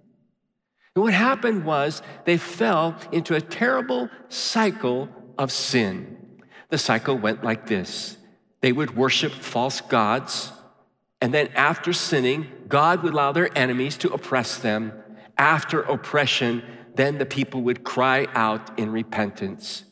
And 0.95 1.03
what 1.03 1.13
happened 1.13 1.65
was 1.65 2.01
they 2.25 2.38
fell 2.38 2.95
into 3.12 3.35
a 3.35 3.41
terrible 3.41 4.09
cycle 4.29 5.09
of 5.38 5.51
sin. 5.51 6.17
The 6.69 6.77
cycle 6.77 7.17
went 7.17 7.43
like 7.43 7.67
this 7.67 8.17
they 8.62 8.71
would 8.71 8.95
worship 8.95 9.33
false 9.33 9.81
gods, 9.81 10.53
and 11.19 11.33
then 11.33 11.50
after 11.55 11.91
sinning, 11.93 12.47
God 12.67 13.03
would 13.03 13.13
allow 13.13 13.31
their 13.31 13.55
enemies 13.57 13.97
to 13.97 14.13
oppress 14.13 14.57
them. 14.57 14.93
After 15.38 15.81
oppression, 15.81 16.63
then 16.95 17.17
the 17.17 17.25
people 17.25 17.62
would 17.63 17.83
cry 17.83 18.27
out 18.33 18.79
in 18.79 18.91
repentance. 18.91 19.83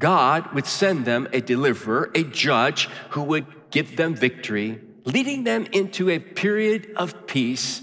God 0.00 0.52
would 0.52 0.66
send 0.66 1.04
them 1.04 1.28
a 1.32 1.40
deliverer, 1.40 2.10
a 2.14 2.24
judge 2.24 2.88
who 3.10 3.22
would 3.22 3.46
give 3.70 3.96
them 3.96 4.14
victory, 4.14 4.80
leading 5.04 5.44
them 5.44 5.66
into 5.72 6.10
a 6.10 6.18
period 6.18 6.92
of 6.96 7.26
peace, 7.26 7.82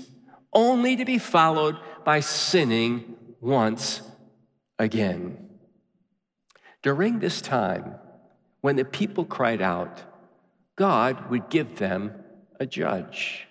only 0.52 0.96
to 0.96 1.06
be 1.06 1.18
followed 1.18 1.78
by 2.06 2.20
sinning 2.20 3.16
once 3.42 4.02
again. 4.78 5.50
During 6.82 7.20
this 7.20 7.42
time, 7.42 7.96
when 8.62 8.76
the 8.76 8.86
people 8.86 9.26
cried 9.26 9.62
out, 9.62 10.02
God 10.76 11.30
would 11.30 11.50
give 11.50 11.78
them 11.78 12.14
a 12.60 12.66
judge. 12.66 13.48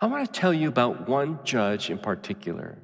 I 0.00 0.06
want 0.06 0.32
to 0.32 0.40
tell 0.40 0.52
you 0.52 0.68
about 0.68 1.08
one 1.08 1.40
judge 1.44 1.90
in 1.90 1.98
particular. 1.98 2.78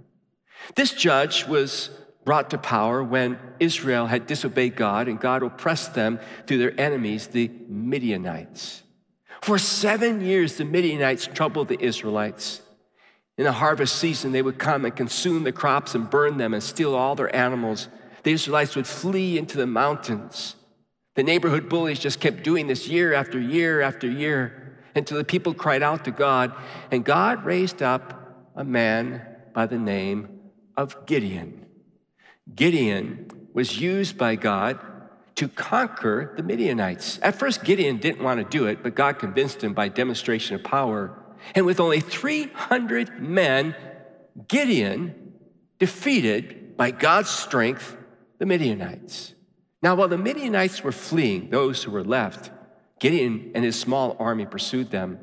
This 0.75 0.93
judge 0.93 1.47
was 1.47 1.91
brought 2.25 2.51
to 2.51 2.59
power 2.59 3.03
when 3.03 3.39
Israel 3.61 4.07
had 4.07 4.27
disobeyed 4.27 4.77
God 4.77 5.09
and 5.09 5.21
God 5.21 5.43
oppressed 5.43 5.95
them 5.95 6.19
through 6.47 6.59
their 6.59 6.79
enemies, 6.79 7.29
the 7.29 7.51
Midianites. 7.69 8.83
For 9.41 9.59
seven 9.59 10.21
years, 10.21 10.57
the 10.57 10.65
Midianites 10.65 11.27
troubled 11.27 11.69
the 11.69 11.81
Israelites. 11.81 12.63
In 13.39 13.45
the 13.45 13.53
harvest 13.53 13.97
season, 13.97 14.33
they 14.33 14.43
would 14.43 14.59
come 14.59 14.85
and 14.85 14.97
consume 14.97 15.45
the 15.45 15.53
crops 15.53 15.95
and 15.95 16.09
burn 16.09 16.39
them 16.39 16.55
and 16.55 16.63
steal 16.63 16.95
all 16.95 17.15
their 17.15 17.35
animals. 17.35 17.89
The 18.23 18.33
Israelites 18.33 18.77
would 18.77 18.87
flee 18.87 19.37
into 19.37 19.59
the 19.59 19.67
mountains. 19.67 20.57
The 21.17 21.23
neighborhood 21.23 21.69
bullies 21.69 21.99
just 21.99 22.21
kept 22.21 22.43
doing 22.43 22.67
this 22.67 22.89
year 22.89 23.13
after 23.13 23.39
year 23.39 23.83
after 23.83 24.11
year 24.11 24.79
until 24.95 25.19
the 25.19 25.25
people 25.25 25.55
cried 25.55 25.83
out 25.83 26.05
to 26.05 26.11
God. 26.11 26.55
And 26.91 27.05
God 27.05 27.45
raised 27.45 27.83
up 27.83 28.51
a 28.55 28.65
man 28.65 29.23
by 29.53 29.67
the 29.67 29.79
name 29.79 30.41
of 30.77 31.07
Gideon. 31.07 31.67
Gideon 32.55 33.49
was 33.53 33.81
used 33.81 34.17
by 34.17 34.37
God 34.37 34.79
to 35.37 35.49
conquer 35.49 36.33
the 36.37 36.43
Midianites. 36.43 37.19
At 37.23 37.39
first, 37.39 37.65
Gideon 37.65 37.99
didn't 37.99 38.23
want 38.23 38.41
to 38.41 38.59
do 38.59 38.67
it, 38.67 38.83
but 38.83 38.95
God 38.95 39.19
convinced 39.19 39.63
him 39.63 39.75
by 39.75 39.89
demonstration 39.89 40.55
of 40.55 40.65
power. 40.65 41.23
And 41.55 41.65
with 41.65 41.81
only 41.81 42.01
300 42.01 43.23
men, 43.23 43.75
Gideon 44.49 45.33
defeated, 45.79 46.77
by 46.77 46.91
God's 46.91 47.31
strength, 47.31 47.97
the 48.39 48.47
Midianites. 48.47 49.35
Now, 49.83 49.95
while 49.95 50.09
the 50.09 50.19
Midianites 50.19 50.83
were 50.83 50.93
fleeing, 50.93 51.51
those 51.51 51.83
who 51.83 51.91
were 51.91 52.05
left, 52.05 52.51
Gideon 52.99 53.53
and 53.55 53.65
his 53.65 53.79
small 53.79 54.17
army 54.19 54.47
pursued 54.47 54.91
them. 54.91 55.19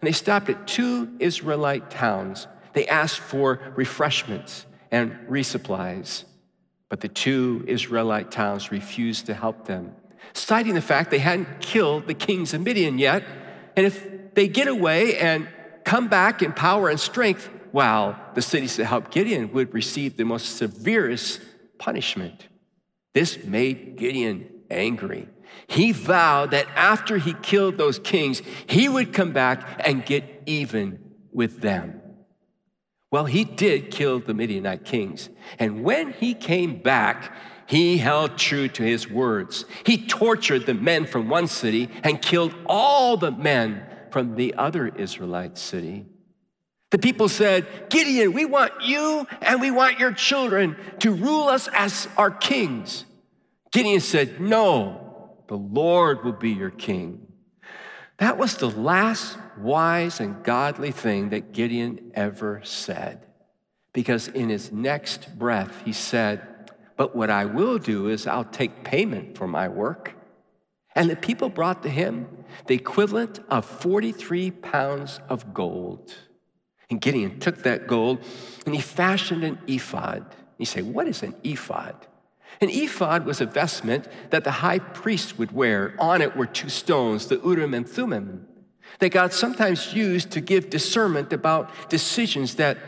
And 0.00 0.08
they 0.08 0.12
stopped 0.12 0.48
at 0.48 0.66
two 0.66 1.14
Israelite 1.18 1.90
towns. 1.90 2.46
They 2.72 2.86
asked 2.86 3.20
for 3.20 3.60
refreshments 3.76 4.66
and 4.90 5.12
resupplies. 5.28 6.24
But 6.88 7.00
the 7.00 7.08
two 7.08 7.64
Israelite 7.66 8.30
towns 8.30 8.70
refused 8.70 9.26
to 9.26 9.34
help 9.34 9.66
them, 9.66 9.92
citing 10.32 10.74
the 10.74 10.80
fact 10.80 11.10
they 11.10 11.18
hadn't 11.18 11.60
killed 11.60 12.06
the 12.06 12.14
kings 12.14 12.54
of 12.54 12.60
Midian 12.60 12.98
yet. 12.98 13.24
And 13.76 13.86
if 13.86 14.34
they 14.34 14.46
get 14.46 14.68
away 14.68 15.18
and 15.18 15.48
come 15.86 16.08
back 16.08 16.42
in 16.42 16.52
power 16.52 16.90
and 16.90 17.00
strength, 17.00 17.48
while 17.70 18.18
the 18.34 18.42
cities 18.42 18.76
that 18.76 18.86
helped 18.86 19.12
Gideon 19.12 19.52
would 19.52 19.72
receive 19.72 20.16
the 20.16 20.24
most 20.24 20.56
severest 20.56 21.40
punishment. 21.78 22.48
This 23.14 23.42
made 23.44 23.96
Gideon 23.96 24.50
angry. 24.70 25.28
he 25.68 25.92
vowed 25.92 26.50
that 26.50 26.66
after 26.74 27.18
he 27.18 27.32
killed 27.34 27.78
those 27.78 27.98
kings, 28.00 28.42
he 28.66 28.88
would 28.88 29.12
come 29.12 29.32
back 29.32 29.80
and 29.86 30.04
get 30.04 30.42
even 30.44 30.98
with 31.32 31.60
them. 31.60 32.00
Well, 33.12 33.26
he 33.26 33.44
did 33.44 33.90
kill 33.90 34.18
the 34.18 34.34
Midianite 34.34 34.84
kings. 34.84 35.30
And 35.58 35.84
when 35.84 36.12
he 36.12 36.34
came 36.34 36.82
back, 36.82 37.32
he 37.66 37.98
held 37.98 38.36
true 38.36 38.68
to 38.68 38.82
his 38.82 39.08
words. 39.08 39.64
He 39.84 40.06
tortured 40.06 40.66
the 40.66 40.74
men 40.74 41.06
from 41.06 41.28
one 41.28 41.46
city 41.46 41.88
and 42.02 42.20
killed 42.20 42.54
all 42.66 43.16
the 43.16 43.30
men 43.30 43.84
from 44.16 44.34
the 44.34 44.54
other 44.54 44.88
Israelite 44.88 45.58
city. 45.58 46.06
The 46.90 46.96
people 46.96 47.28
said, 47.28 47.66
Gideon, 47.90 48.32
we 48.32 48.46
want 48.46 48.72
you 48.82 49.26
and 49.42 49.60
we 49.60 49.70
want 49.70 49.98
your 49.98 50.10
children 50.10 50.74
to 51.00 51.12
rule 51.12 51.48
us 51.48 51.68
as 51.74 52.08
our 52.16 52.30
kings. 52.30 53.04
Gideon 53.72 54.00
said, 54.00 54.40
No, 54.40 55.34
the 55.48 55.58
Lord 55.58 56.24
will 56.24 56.32
be 56.32 56.48
your 56.48 56.70
king. 56.70 57.26
That 58.16 58.38
was 58.38 58.56
the 58.56 58.70
last 58.70 59.36
wise 59.58 60.18
and 60.18 60.42
godly 60.42 60.92
thing 60.92 61.28
that 61.28 61.52
Gideon 61.52 62.12
ever 62.14 62.62
said. 62.64 63.26
Because 63.92 64.28
in 64.28 64.48
his 64.48 64.72
next 64.72 65.38
breath, 65.38 65.82
he 65.84 65.92
said, 65.92 66.70
but 66.96 67.14
what 67.14 67.28
I 67.28 67.44
will 67.44 67.76
do 67.76 68.08
is 68.08 68.26
I'll 68.26 68.44
take 68.44 68.82
payment 68.82 69.36
for 69.36 69.46
my 69.46 69.68
work. 69.68 70.14
And 70.94 71.10
the 71.10 71.16
people 71.16 71.50
brought 71.50 71.82
to 71.82 71.90
him 71.90 72.35
the 72.66 72.74
equivalent 72.74 73.40
of 73.48 73.64
43 73.64 74.50
pounds 74.50 75.20
of 75.28 75.54
gold. 75.54 76.14
And 76.90 77.00
Gideon 77.00 77.40
took 77.40 77.58
that 77.58 77.86
gold 77.86 78.24
and 78.64 78.74
he 78.74 78.80
fashioned 78.80 79.44
an 79.44 79.58
ephod. 79.66 80.34
You 80.58 80.66
say, 80.66 80.82
What 80.82 81.08
is 81.08 81.22
an 81.22 81.34
ephod? 81.42 82.06
An 82.60 82.70
ephod 82.70 83.26
was 83.26 83.40
a 83.40 83.46
vestment 83.46 84.08
that 84.30 84.44
the 84.44 84.50
high 84.50 84.78
priest 84.78 85.38
would 85.38 85.52
wear. 85.52 85.94
On 85.98 86.22
it 86.22 86.36
were 86.36 86.46
two 86.46 86.68
stones, 86.68 87.26
the 87.26 87.38
Urim 87.40 87.74
and 87.74 87.86
Thummim, 87.86 88.46
that 89.00 89.10
God 89.10 89.32
sometimes 89.32 89.92
used 89.92 90.30
to 90.30 90.40
give 90.40 90.70
discernment 90.70 91.32
about 91.32 91.70
decisions 91.90 92.54
that 92.54 92.78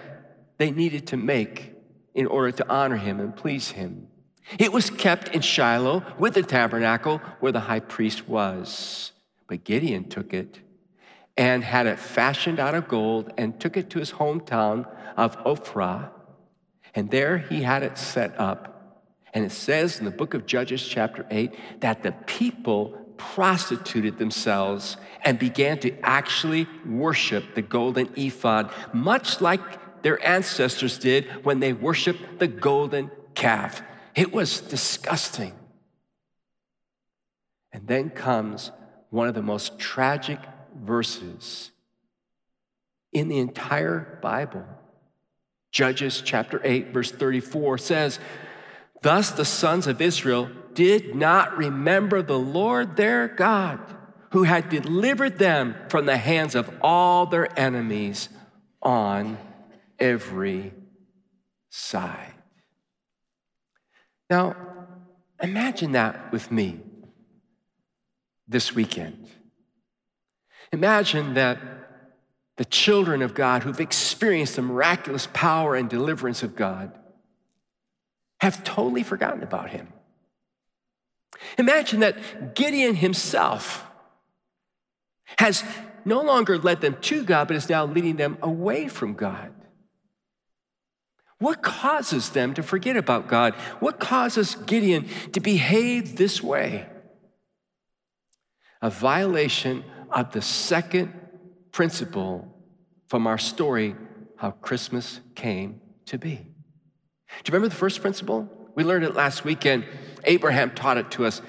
they 0.57 0.71
needed 0.71 1.07
to 1.09 1.17
make 1.17 1.75
in 2.15 2.27
order 2.27 2.50
to 2.53 2.69
honor 2.69 2.97
him 2.97 3.21
and 3.21 3.37
please 3.37 3.71
him. 3.73 4.09
It 4.59 4.73
was 4.73 4.88
kept 4.88 5.29
in 5.29 5.43
Shiloh 5.43 6.03
with 6.19 6.35
the 6.35 6.43
tabernacle 6.43 7.19
where 7.41 7.53
the 7.53 7.61
high 7.61 7.81
priest 7.81 8.29
was. 8.29 9.12
But 9.49 9.64
Gideon 9.64 10.09
took 10.09 10.33
it 10.33 10.61
and 11.37 11.64
had 11.64 11.87
it 11.87 11.99
fashioned 11.99 12.61
out 12.61 12.75
of 12.75 12.87
gold 12.87 13.33
and 13.37 13.59
took 13.59 13.76
it 13.76 13.90
to 13.90 13.99
his 13.99 14.12
hometown 14.12 14.87
of 15.17 15.37
Ophrah. 15.45 16.11
And 16.95 17.11
there 17.11 17.38
he 17.38 17.62
had 17.62 17.83
it 17.83 17.99
set 17.99 18.38
up. 18.38 19.05
And 19.35 19.45
it 19.45 19.52
says 19.52 19.99
in 19.99 20.05
the 20.05 20.11
book 20.11 20.35
of 20.35 20.47
Judges, 20.47 20.87
chapter 20.87 21.26
8, 21.31 21.55
that 21.81 22.02
the 22.02 22.12
people 22.12 22.90
prostituted 23.17 24.19
themselves 24.19 24.97
and 25.25 25.38
began 25.38 25.78
to 25.81 25.99
actually 26.00 26.67
worship 26.87 27.55
the 27.55 27.62
golden 27.62 28.09
ephod, 28.17 28.71
much 28.93 29.40
like 29.40 30.02
their 30.02 30.25
ancestors 30.26 30.99
did 30.99 31.45
when 31.45 31.61
they 31.61 31.73
worshiped 31.73 32.38
the 32.38 32.47
golden 32.47 33.11
calf. 33.35 33.83
It 34.14 34.33
was 34.33 34.61
disgusting. 34.61 35.52
And 37.73 37.87
then 37.87 38.11
comes 38.11 38.71
one 39.11 39.29
of 39.29 39.35
the 39.35 39.43
most 39.43 39.79
tragic 39.79 40.38
verses 40.75 41.71
in 43.12 43.29
the 43.29 43.38
entire 43.38 44.19
Bible. 44.23 44.65
Judges 45.71 46.23
chapter 46.25 46.61
8, 46.65 46.93
verse 46.93 47.11
34 47.11 47.79
says, 47.79 48.19
Thus 49.03 49.31
the 49.31 49.45
sons 49.45 49.87
of 49.87 50.00
Israel 50.00 50.50
did 50.75 51.15
not 51.15 51.57
remember 51.57 52.23
the 52.23 52.38
Lord 52.38 52.97
their 52.97 53.29
God, 53.29 53.81
who 54.33 54.45
had 54.45 54.69
delivered 54.69 55.38
them 55.38 55.75
from 55.88 56.07
the 56.07 56.17
hands 56.17 56.55
of 56.55 56.71
all 56.83 57.27
their 57.27 57.59
enemies 57.59 58.28
on 58.82 59.39
every 59.99 60.73
side. 61.71 62.35
Now, 64.30 64.56
imagine 65.43 65.93
that 65.93 66.30
with 66.32 66.52
me 66.52 66.80
this 68.49 68.75
weekend. 68.75 69.28
Imagine 70.73 71.34
that 71.34 71.58
the 72.56 72.65
children 72.65 73.23
of 73.23 73.34
God 73.34 73.63
who've 73.63 73.80
experienced 73.80 74.56
the 74.56 74.63
miraculous 74.63 75.28
power 75.32 75.75
and 75.76 75.89
deliverance 75.89 76.43
of 76.43 76.56
God 76.56 76.93
have 78.41 78.65
totally 78.65 79.02
forgotten 79.02 79.43
about 79.43 79.71
him. 79.71 79.89
Imagine 81.56 82.00
that 82.00 82.54
Gideon 82.54 82.97
himself 82.97 83.84
has 85.39 85.63
no 86.04 86.21
longer 86.23 86.58
led 86.58 86.80
them 86.80 86.97
to 87.02 87.23
God, 87.23 87.49
but 87.49 87.56
is 87.56 87.69
now 87.69 87.84
leading 87.84 88.17
them 88.17 88.39
away 88.43 88.89
from 88.89 89.15
God. 89.15 89.52
What 91.39 91.63
causes 91.63 92.30
them 92.30 92.54
to 92.54 92.63
forget 92.63 92.97
about 92.97 93.28
God? 93.28 93.54
What 93.78 94.00
causes 94.00 94.56
Gideon 94.56 95.06
to 95.32 95.41
behave 95.41 96.17
this 96.17 96.43
way? 96.43 96.87
A 98.80 98.91
violation 98.91 99.84
of 100.10 100.32
the 100.32 100.43
second 100.43 101.12
principle 101.73 102.54
from 103.08 103.26
our 103.26 103.38
story, 103.38 103.97
how 104.36 104.52
Christmas 104.52 105.21
came 105.34 105.80
to 106.06 106.19
be. 106.19 106.36
Do 106.36 107.50
you 107.50 107.52
remember 107.52 107.69
the 107.69 107.75
first 107.75 108.00
principle? 108.00 108.49
We 108.75 108.84
learned 108.84 109.04
it 109.04 109.14
last 109.14 109.45
weekend. 109.45 109.84
Abraham 110.25 110.71
taught 110.75 110.99
it 110.99 111.10
to 111.12 111.25
us. 111.25 111.43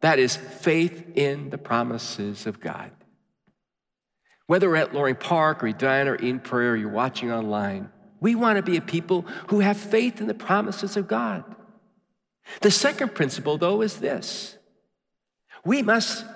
That 0.00 0.18
is 0.18 0.36
faith 0.36 1.16
in 1.16 1.50
the 1.50 1.58
promises 1.58 2.46
of 2.46 2.60
God. 2.60 2.90
Whether 4.46 4.68
we're 4.68 4.76
at 4.76 4.94
Loring 4.94 5.14
Park 5.14 5.62
or 5.62 5.68
Edina 5.68 6.12
or 6.12 6.16
Eden 6.16 6.40
Prairie 6.40 6.68
or 6.68 6.76
you're 6.76 6.90
watching 6.90 7.32
online, 7.32 7.90
we 8.20 8.34
want 8.34 8.56
to 8.56 8.62
be 8.62 8.76
a 8.76 8.82
people 8.82 9.22
who 9.48 9.60
have 9.60 9.76
faith 9.76 10.20
in 10.20 10.26
the 10.26 10.34
promises 10.34 10.96
of 10.96 11.08
God. 11.08 11.44
The 12.60 12.70
second 12.70 13.14
principle, 13.14 13.56
though, 13.56 13.80
is 13.80 13.96
this 13.96 14.58
we 15.64 15.82
must 15.82 16.26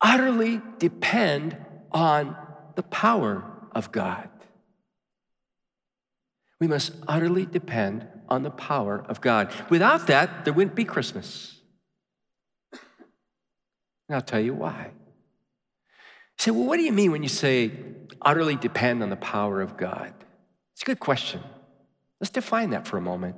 utterly 0.00 0.60
depend 0.78 1.56
on 1.92 2.36
the 2.76 2.82
power 2.82 3.44
of 3.72 3.92
God. 3.92 4.28
We 6.60 6.66
must 6.66 6.92
utterly 7.08 7.46
depend 7.46 8.06
on 8.28 8.42
the 8.42 8.50
power 8.50 9.04
of 9.08 9.20
God. 9.20 9.52
Without 9.70 10.06
that, 10.08 10.44
there 10.44 10.54
wouldn't 10.54 10.76
be 10.76 10.84
Christmas. 10.84 11.58
And 12.72 14.16
I'll 14.16 14.22
tell 14.22 14.40
you 14.40 14.54
why. 14.54 14.90
You 14.92 16.42
say, 16.42 16.50
well, 16.50 16.64
what 16.66 16.76
do 16.76 16.82
you 16.82 16.92
mean 16.92 17.12
when 17.12 17.22
you 17.22 17.28
say 17.28 17.72
utterly 18.20 18.56
depend 18.56 19.02
on 19.02 19.10
the 19.10 19.16
power 19.16 19.62
of 19.62 19.76
God? 19.76 20.12
It's 20.74 20.82
a 20.82 20.84
good 20.84 21.00
question. 21.00 21.40
Let's 22.20 22.30
define 22.30 22.70
that 22.70 22.86
for 22.86 22.98
a 22.98 23.00
moment. 23.00 23.36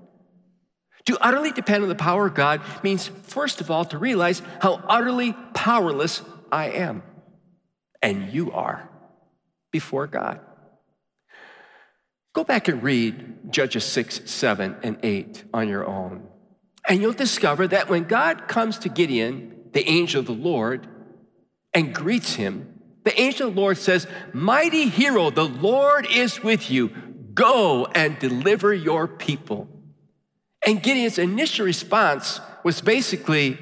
To 1.07 1.18
utterly 1.20 1.53
depend 1.53 1.83
on 1.83 1.88
the 1.88 1.94
power 1.94 2.27
of 2.27 2.35
God 2.35 2.61
means, 2.83 3.09
first 3.09 3.61
of 3.61 3.70
all, 3.70 3.85
to 3.87 3.98
realize 3.98 4.40
how 4.61 4.83
utterly 4.88 5.35
powerless 5.53 6.22
I 6.52 6.66
am 6.66 7.02
and 8.02 8.30
you 8.32 8.52
are 8.52 8.88
before 9.70 10.06
God. 10.06 10.40
Go 12.34 12.44
back 12.44 12.68
and 12.68 12.82
read 12.82 13.50
Judges 13.50 13.84
6, 13.84 14.30
7, 14.30 14.76
and 14.82 14.98
8 15.02 15.44
on 15.54 15.68
your 15.68 15.86
own. 15.86 16.26
And 16.88 17.00
you'll 17.00 17.12
discover 17.12 17.66
that 17.68 17.88
when 17.88 18.04
God 18.04 18.48
comes 18.48 18.78
to 18.80 18.88
Gideon, 18.88 19.68
the 19.72 19.88
angel 19.88 20.20
of 20.20 20.26
the 20.26 20.32
Lord, 20.32 20.86
and 21.72 21.94
greets 21.94 22.34
him, 22.34 22.80
the 23.04 23.18
angel 23.20 23.48
of 23.48 23.54
the 23.54 23.60
Lord 23.60 23.78
says, 23.78 24.06
Mighty 24.32 24.88
hero, 24.88 25.30
the 25.30 25.48
Lord 25.48 26.06
is 26.06 26.42
with 26.42 26.70
you. 26.70 26.88
Go 27.34 27.86
and 27.94 28.18
deliver 28.18 28.72
your 28.74 29.06
people. 29.06 29.68
And 30.66 30.82
Gideon's 30.82 31.18
initial 31.18 31.66
response 31.66 32.40
was 32.64 32.80
basically, 32.80 33.58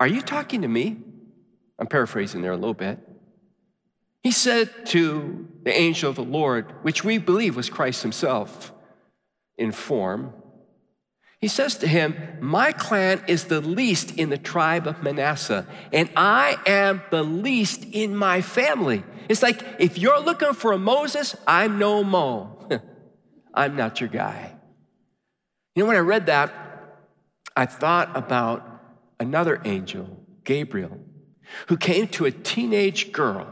Are 0.00 0.06
you 0.06 0.22
talking 0.22 0.62
to 0.62 0.68
me? 0.68 0.98
I'm 1.78 1.86
paraphrasing 1.86 2.42
there 2.42 2.52
a 2.52 2.56
little 2.56 2.74
bit. 2.74 2.98
He 4.22 4.30
said 4.30 4.86
to 4.86 5.46
the 5.62 5.72
angel 5.72 6.10
of 6.10 6.16
the 6.16 6.24
Lord, 6.24 6.72
which 6.82 7.04
we 7.04 7.18
believe 7.18 7.54
was 7.54 7.70
Christ 7.70 8.02
himself 8.02 8.72
in 9.56 9.72
form, 9.72 10.32
he 11.38 11.48
says 11.48 11.76
to 11.78 11.86
him, 11.86 12.16
My 12.40 12.72
clan 12.72 13.22
is 13.28 13.44
the 13.44 13.60
least 13.60 14.16
in 14.16 14.30
the 14.30 14.38
tribe 14.38 14.86
of 14.86 15.02
Manasseh, 15.02 15.66
and 15.92 16.10
I 16.16 16.56
am 16.66 17.02
the 17.10 17.22
least 17.22 17.84
in 17.84 18.16
my 18.16 18.40
family. 18.40 19.04
It's 19.28 19.42
like 19.42 19.62
if 19.78 19.98
you're 19.98 20.20
looking 20.20 20.54
for 20.54 20.72
a 20.72 20.78
Moses, 20.78 21.36
I'm 21.46 21.78
no 21.78 22.02
Mo. 22.02 22.68
I'm 23.54 23.76
not 23.76 24.00
your 24.00 24.08
guy. 24.08 24.56
You 25.74 25.82
know, 25.82 25.88
when 25.88 25.96
I 25.96 26.00
read 26.00 26.26
that, 26.26 26.52
I 27.54 27.66
thought 27.66 28.16
about 28.16 28.82
another 29.20 29.60
angel, 29.64 30.24
Gabriel, 30.44 30.98
who 31.68 31.76
came 31.76 32.08
to 32.08 32.24
a 32.24 32.30
teenage 32.30 33.12
girl 33.12 33.46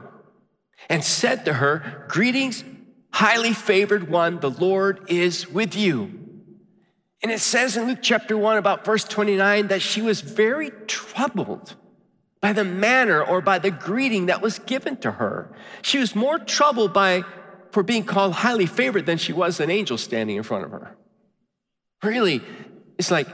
and 0.88 1.02
said 1.02 1.44
to 1.44 1.54
her, 1.54 2.04
Greetings, 2.08 2.64
highly 3.12 3.52
favored 3.52 4.08
one, 4.08 4.40
the 4.40 4.50
Lord 4.50 5.00
is 5.08 5.48
with 5.48 5.76
you. 5.76 6.20
And 7.22 7.32
it 7.32 7.40
says 7.40 7.76
in 7.76 7.86
Luke 7.86 8.00
chapter 8.02 8.36
1, 8.36 8.58
about 8.58 8.84
verse 8.84 9.04
29, 9.04 9.68
that 9.68 9.80
she 9.80 10.02
was 10.02 10.20
very 10.20 10.70
troubled 10.86 11.74
by 12.42 12.52
the 12.52 12.64
manner 12.64 13.22
or 13.24 13.40
by 13.40 13.58
the 13.58 13.70
greeting 13.70 14.26
that 14.26 14.42
was 14.42 14.58
given 14.58 14.98
to 14.98 15.12
her. 15.12 15.50
She 15.80 15.98
was 15.98 16.14
more 16.14 16.38
troubled 16.38 16.92
by 16.92 17.24
for 17.70 17.82
being 17.82 18.04
called 18.04 18.34
highly 18.34 18.66
favored 18.66 19.06
than 19.06 19.16
she 19.16 19.32
was 19.32 19.58
an 19.58 19.70
angel 19.70 19.96
standing 19.96 20.36
in 20.36 20.42
front 20.42 20.64
of 20.64 20.70
her. 20.70 20.96
Really, 22.02 22.42
it's 22.98 23.10
like, 23.10 23.26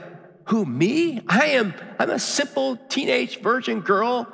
who, 0.47 0.65
me? 0.65 1.21
I 1.27 1.47
am, 1.47 1.73
I'm 1.99 2.09
a 2.09 2.19
simple 2.19 2.77
teenage 2.77 3.39
virgin 3.41 3.81
girl. 3.81 4.31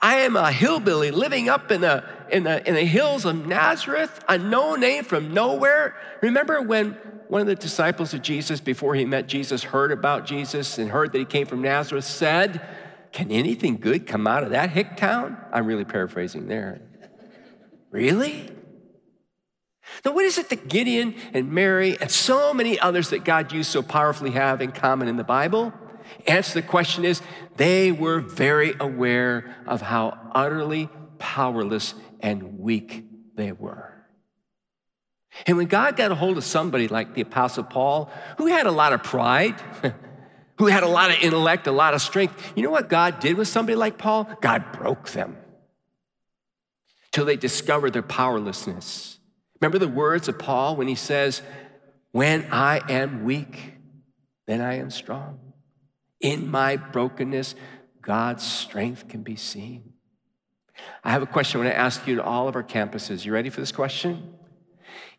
I 0.00 0.16
am 0.16 0.36
a 0.36 0.52
hillbilly 0.52 1.10
living 1.10 1.48
up 1.48 1.70
in 1.70 1.80
the, 1.80 2.04
in 2.30 2.44
the, 2.44 2.66
in 2.68 2.74
the 2.74 2.84
hills 2.84 3.24
of 3.24 3.46
Nazareth, 3.46 4.22
a 4.28 4.36
no 4.36 4.74
name 4.74 5.04
from 5.04 5.32
nowhere. 5.32 5.96
Remember 6.20 6.60
when 6.60 6.92
one 7.28 7.40
of 7.40 7.46
the 7.46 7.54
disciples 7.54 8.12
of 8.12 8.22
Jesus, 8.22 8.60
before 8.60 8.94
he 8.94 9.04
met 9.04 9.26
Jesus, 9.26 9.64
heard 9.64 9.90
about 9.90 10.26
Jesus 10.26 10.78
and 10.78 10.90
heard 10.90 11.12
that 11.12 11.18
he 11.18 11.24
came 11.24 11.46
from 11.46 11.62
Nazareth, 11.62 12.04
said, 12.04 12.60
Can 13.12 13.30
anything 13.30 13.78
good 13.78 14.06
come 14.06 14.26
out 14.26 14.44
of 14.44 14.50
that 14.50 14.70
hick 14.70 14.96
town? 14.96 15.38
I'm 15.52 15.66
really 15.66 15.84
paraphrasing 15.84 16.46
there. 16.46 16.82
really? 17.90 18.50
Now, 20.04 20.12
what 20.12 20.24
is 20.24 20.36
it 20.36 20.50
that 20.50 20.68
Gideon 20.68 21.14
and 21.32 21.52
Mary 21.52 21.96
and 22.00 22.10
so 22.10 22.52
many 22.52 22.78
others 22.78 23.10
that 23.10 23.24
God 23.24 23.52
used 23.52 23.70
so 23.70 23.82
powerfully 23.82 24.32
have 24.32 24.60
in 24.60 24.72
common 24.72 25.08
in 25.08 25.16
the 25.16 25.24
Bible? 25.24 25.72
Answer 26.26 26.60
the 26.60 26.66
question 26.66 27.04
is 27.04 27.22
they 27.56 27.92
were 27.92 28.20
very 28.20 28.74
aware 28.78 29.56
of 29.66 29.80
how 29.82 30.18
utterly 30.32 30.88
powerless 31.18 31.94
and 32.20 32.58
weak 32.58 33.04
they 33.34 33.52
were. 33.52 33.92
And 35.46 35.56
when 35.56 35.66
God 35.66 35.96
got 35.96 36.10
a 36.10 36.14
hold 36.14 36.38
of 36.38 36.44
somebody 36.44 36.88
like 36.88 37.14
the 37.14 37.20
Apostle 37.20 37.64
Paul, 37.64 38.10
who 38.38 38.46
had 38.46 38.66
a 38.66 38.70
lot 38.70 38.92
of 38.92 39.02
pride, 39.02 39.60
who 40.58 40.66
had 40.66 40.82
a 40.82 40.88
lot 40.88 41.10
of 41.10 41.18
intellect, 41.22 41.66
a 41.66 41.72
lot 41.72 41.92
of 41.92 42.00
strength, 42.00 42.52
you 42.56 42.62
know 42.62 42.70
what 42.70 42.88
God 42.88 43.20
did 43.20 43.36
with 43.36 43.48
somebody 43.48 43.76
like 43.76 43.98
Paul? 43.98 44.28
God 44.40 44.72
broke 44.72 45.10
them 45.10 45.36
till 47.12 47.26
they 47.26 47.36
discovered 47.36 47.92
their 47.92 48.02
powerlessness. 48.02 49.18
Remember 49.60 49.78
the 49.78 49.88
words 49.88 50.28
of 50.28 50.38
Paul 50.38 50.76
when 50.76 50.88
he 50.88 50.94
says, 50.94 51.42
When 52.12 52.46
I 52.50 52.80
am 52.90 53.24
weak, 53.24 53.74
then 54.46 54.60
I 54.60 54.74
am 54.74 54.90
strong. 54.90 55.45
In 56.26 56.50
my 56.50 56.76
brokenness, 56.76 57.54
God's 58.02 58.42
strength 58.42 59.06
can 59.06 59.22
be 59.22 59.36
seen. 59.36 59.92
I 61.04 61.12
have 61.12 61.22
a 61.22 61.26
question 61.26 61.60
I 61.60 61.64
want 61.64 61.74
to 61.74 61.78
ask 61.78 62.04
you 62.04 62.16
to 62.16 62.24
all 62.24 62.48
of 62.48 62.56
our 62.56 62.64
campuses. 62.64 63.24
You 63.24 63.32
ready 63.32 63.48
for 63.48 63.60
this 63.60 63.70
question? 63.70 64.34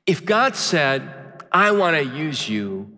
If 0.06 0.26
God 0.26 0.58
said, 0.58 1.10
I 1.50 1.72
want 1.72 1.96
to 1.96 2.04
use 2.04 2.50
you, 2.50 2.98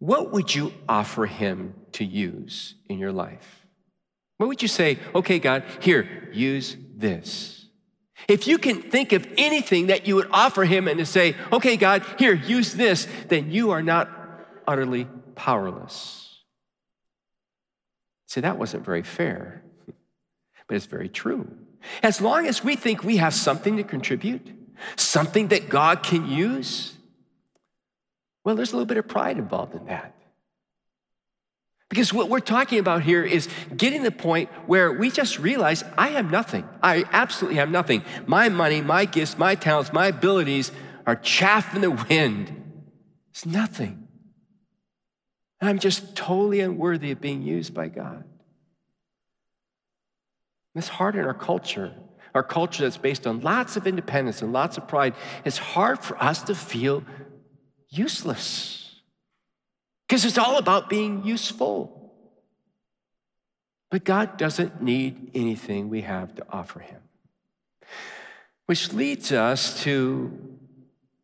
what 0.00 0.32
would 0.32 0.52
you 0.52 0.74
offer 0.88 1.26
him 1.26 1.74
to 1.92 2.04
use 2.04 2.74
in 2.88 2.98
your 2.98 3.12
life? 3.12 3.64
What 4.38 4.48
would 4.48 4.60
you 4.60 4.66
say, 4.66 4.98
okay, 5.14 5.38
God, 5.38 5.62
here, 5.78 6.28
use 6.32 6.76
this? 6.96 7.68
If 8.26 8.48
you 8.48 8.58
can 8.58 8.82
think 8.82 9.12
of 9.12 9.28
anything 9.38 9.86
that 9.86 10.08
you 10.08 10.16
would 10.16 10.28
offer 10.32 10.64
him 10.64 10.88
and 10.88 10.98
to 10.98 11.06
say, 11.06 11.36
okay, 11.52 11.76
God, 11.76 12.04
here, 12.18 12.34
use 12.34 12.72
this, 12.72 13.06
then 13.28 13.52
you 13.52 13.70
are 13.70 13.82
not 13.82 14.10
utterly 14.66 15.06
powerless. 15.36 16.23
See, 18.34 18.40
that 18.40 18.58
wasn't 18.58 18.84
very 18.84 19.04
fair, 19.04 19.62
but 20.66 20.74
it's 20.74 20.86
very 20.86 21.08
true. 21.08 21.48
As 22.02 22.20
long 22.20 22.48
as 22.48 22.64
we 22.64 22.74
think 22.74 23.04
we 23.04 23.18
have 23.18 23.32
something 23.32 23.76
to 23.76 23.84
contribute, 23.84 24.44
something 24.96 25.48
that 25.48 25.68
God 25.68 26.02
can 26.02 26.28
use, 26.28 26.94
well, 28.44 28.56
there's 28.56 28.72
a 28.72 28.74
little 28.74 28.86
bit 28.86 28.96
of 28.96 29.06
pride 29.06 29.38
involved 29.38 29.76
in 29.76 29.86
that. 29.86 30.16
Because 31.88 32.12
what 32.12 32.28
we're 32.28 32.40
talking 32.40 32.80
about 32.80 33.04
here 33.04 33.22
is 33.22 33.48
getting 33.76 34.02
the 34.02 34.10
point 34.10 34.50
where 34.66 34.90
we 34.90 35.12
just 35.12 35.38
realize 35.38 35.84
I 35.96 36.08
have 36.08 36.28
nothing. 36.28 36.68
I 36.82 37.04
absolutely 37.12 37.58
have 37.58 37.70
nothing. 37.70 38.02
My 38.26 38.48
money, 38.48 38.80
my 38.80 39.04
gifts, 39.04 39.38
my 39.38 39.54
talents, 39.54 39.92
my 39.92 40.08
abilities 40.08 40.72
are 41.06 41.14
chaff 41.14 41.72
in 41.76 41.82
the 41.82 41.92
wind. 41.92 42.82
It's 43.30 43.46
nothing. 43.46 44.03
I'm 45.66 45.78
just 45.78 46.16
totally 46.16 46.60
unworthy 46.60 47.10
of 47.10 47.20
being 47.20 47.42
used 47.42 47.74
by 47.74 47.88
God. 47.88 48.24
It's 50.74 50.88
hard 50.88 51.14
in 51.14 51.24
our 51.24 51.34
culture, 51.34 51.94
our 52.34 52.42
culture 52.42 52.82
that's 52.82 52.96
based 52.96 53.26
on 53.26 53.40
lots 53.40 53.76
of 53.76 53.86
independence 53.86 54.42
and 54.42 54.52
lots 54.52 54.76
of 54.76 54.88
pride. 54.88 55.14
It's 55.44 55.58
hard 55.58 56.00
for 56.00 56.22
us 56.22 56.42
to 56.44 56.54
feel 56.54 57.04
useless 57.88 59.00
because 60.08 60.24
it's 60.24 60.38
all 60.38 60.58
about 60.58 60.90
being 60.90 61.24
useful. 61.24 62.12
But 63.90 64.02
God 64.02 64.36
doesn't 64.36 64.82
need 64.82 65.30
anything 65.34 65.88
we 65.88 66.00
have 66.00 66.34
to 66.34 66.46
offer 66.50 66.80
Him. 66.80 67.00
Which 68.66 68.92
leads 68.92 69.30
us 69.30 69.82
to 69.84 70.58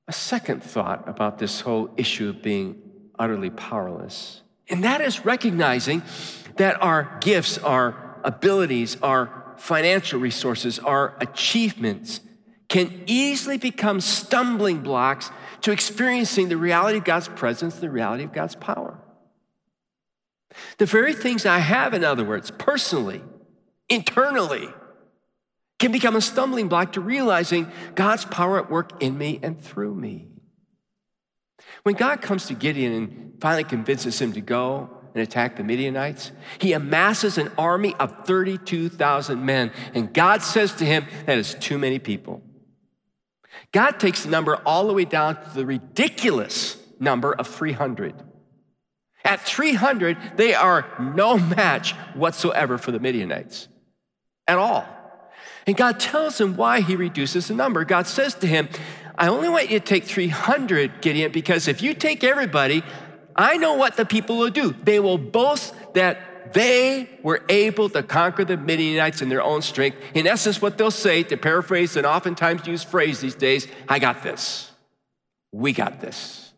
a 0.07 0.13
second 0.13 0.63
thought 0.63 1.09
about 1.09 1.39
this 1.39 1.63
whole 1.63 1.91
issue 1.97 2.29
of 2.29 2.43
being 2.43 2.90
utterly 3.21 3.51
powerless. 3.51 4.43
And 4.69 4.83
that 4.83 5.01
is 5.01 5.25
recognizing 5.25 6.03
that 6.57 6.83
our 6.83 7.19
gifts, 7.21 7.59
our 7.59 8.19
abilities, 8.25 8.97
our 9.03 9.55
financial 9.59 10.19
resources, 10.19 10.79
our 10.79 11.17
achievements 11.21 12.21
can 12.69 13.03
easily 13.07 13.59
become 13.59 14.01
stumbling 14.01 14.81
blocks 14.81 15.31
to 15.61 15.73
experiencing 15.73 16.49
the 16.49 16.57
reality 16.57 16.99
of 16.99 17.05
God's 17.05 17.29
presence, 17.29 17.77
the 17.77 17.91
reality 17.91 18.25
of 18.25 18.33
God's 18.33 18.55
power. 18.55 18.99
The 20.79 20.87
very 20.87 21.13
things 21.13 21.45
I 21.45 21.59
have, 21.59 21.95
in 21.95 22.05
other 22.05 22.25
words, 22.25 22.51
personally, 22.51 23.23
internally, 23.89 24.69
can 25.79 25.93
become 25.93 26.17
a 26.17 26.21
stumbling 26.21 26.69
block 26.69 26.93
to 26.93 27.01
realizing 27.01 27.71
God's 27.95 28.25
power 28.25 28.59
at 28.59 28.71
work 28.71 29.03
in 29.03 29.19
me 29.19 29.41
and 29.43 29.61
through 29.61 29.95
me. 29.95 30.30
When 31.83 31.95
God 31.95 32.21
comes 32.23 32.47
to 32.47 32.55
Gideon 32.55 32.93
and 32.93 33.35
finally 33.41 33.65
convinces 33.65 34.21
him 34.21 34.33
to 34.35 34.41
go 34.41 34.91
and 35.15 35.23
attack 35.23 35.57
the 35.57 35.65
Midianites, 35.65 36.31
he 36.59 36.73
amasses 36.73 37.39
an 37.39 37.51
army 37.57 37.95
of 37.99 38.27
32,000 38.27 39.45
men. 39.45 39.73
And 39.95 40.13
God 40.13 40.43
says 40.43 40.75
to 40.75 40.85
him, 40.85 41.07
That 41.27 41.39
is 41.39 41.55
too 41.55 41.79
many 41.79 41.99
people. 41.99 42.43
God 43.73 44.01
takes 44.01 44.25
the 44.25 44.31
number 44.31 44.57
all 44.67 44.87
the 44.87 44.93
way 44.93 45.05
down 45.05 45.43
to 45.43 45.51
the 45.55 45.67
ridiculous 45.67 46.77
number 46.99 47.33
of 47.33 47.47
300. 47.47 48.15
At 49.25 49.41
300, 49.41 50.17
they 50.37 50.55
are 50.55 50.87
no 50.99 51.39
match 51.39 51.93
whatsoever 52.15 52.79
for 52.79 52.91
the 52.91 53.01
Midianites 53.01 53.69
at 54.47 54.59
all. 54.59 54.87
And 55.67 55.77
God 55.77 56.01
tells 56.01 56.41
him 56.41 56.57
why 56.57 56.81
he 56.81 56.97
reduces 56.97 57.49
the 57.49 57.55
number. 57.55 57.85
God 57.85 58.07
says 58.07 58.35
to 58.37 58.47
him, 58.47 58.69
I 59.21 59.29
only 59.29 59.51
want 59.51 59.71
you 59.71 59.79
to 59.79 59.85
take 59.85 60.05
300, 60.05 61.03
Gideon, 61.03 61.31
because 61.31 61.69
if 61.69 61.83
you 61.83 61.93
take 61.93 62.25
everybody, 62.25 62.83
I 63.37 63.59
know 63.59 63.75
what 63.75 63.99
the 63.99 64.07
people 64.07 64.39
will 64.39 64.49
do. 64.49 64.75
They 64.83 64.99
will 64.99 65.19
boast 65.19 65.75
that 65.93 66.55
they 66.55 67.07
were 67.23 67.43
able 67.51 67.91
to 67.91 68.03
conquer 68.03 68.47
the 68.47 68.57
Midianites 68.57 69.21
in 69.21 69.29
their 69.29 69.43
own 69.43 69.61
strength. 69.61 69.99
In 70.15 70.27
essence, 70.27 70.63
what 70.63 70.79
they'll 70.79 70.91
say, 70.91 71.23
to 71.25 71.37
paraphrase 71.37 71.97
an 71.97 72.07
oftentimes 72.07 72.67
used 72.67 72.89
phrase 72.89 73.21
these 73.21 73.35
days, 73.35 73.69
I 73.87 73.99
got 73.99 74.23
this. 74.23 74.71
We 75.53 75.75
got 75.75 76.01
this. 76.01 76.53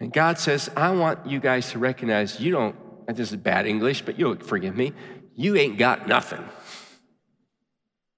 And 0.00 0.12
God 0.12 0.38
says, 0.38 0.68
I 0.76 0.90
want 0.90 1.26
you 1.26 1.40
guys 1.40 1.70
to 1.70 1.78
recognize 1.78 2.40
you 2.40 2.52
don't, 2.52 2.76
this 3.06 3.30
is 3.30 3.36
bad 3.38 3.66
English, 3.66 4.02
but 4.02 4.18
you'll 4.18 4.36
forgive 4.36 4.76
me, 4.76 4.92
you 5.34 5.56
ain't 5.56 5.78
got 5.78 6.06
nothing. 6.06 6.46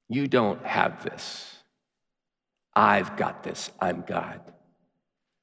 You 0.09 0.27
don't 0.27 0.65
have 0.67 1.05
this. 1.05 1.54
I've 2.77 3.17
got 3.17 3.43
this. 3.43 3.71
I'm 3.81 4.03
God. 4.03 4.41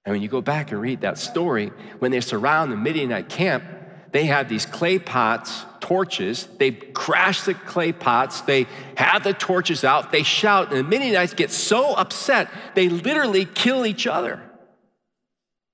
And 0.06 0.14
when 0.14 0.22
you 0.22 0.28
go 0.28 0.42
back 0.42 0.72
and 0.72 0.82
read 0.82 1.02
that 1.02 1.18
story, 1.18 1.68
when 2.00 2.12
they 2.12 2.22
surround 2.22 2.72
the 2.72 2.78
Midianite 2.78 3.30
camp, 3.30 3.64
they 4.12 4.26
have 4.26 4.50
these 4.50 4.66
clay 4.66 5.00
pots, 5.00 5.66
torches. 5.80 6.48
They 6.58 6.72
crash 6.72 7.44
the 7.44 7.54
clay 7.54 7.94
pots. 7.94 8.42
They 8.42 8.68
have 8.98 9.24
the 9.24 9.34
torches 9.34 9.84
out. 9.84 10.12
They 10.12 10.24
shout, 10.24 10.70
and 10.70 10.78
the 10.78 10.84
Midianites 10.84 11.34
get 11.34 11.52
so 11.52 11.94
upset, 11.94 12.50
they 12.76 12.90
literally 12.90 13.46
kill 13.46 13.86
each 13.86 14.08
other. 14.08 14.42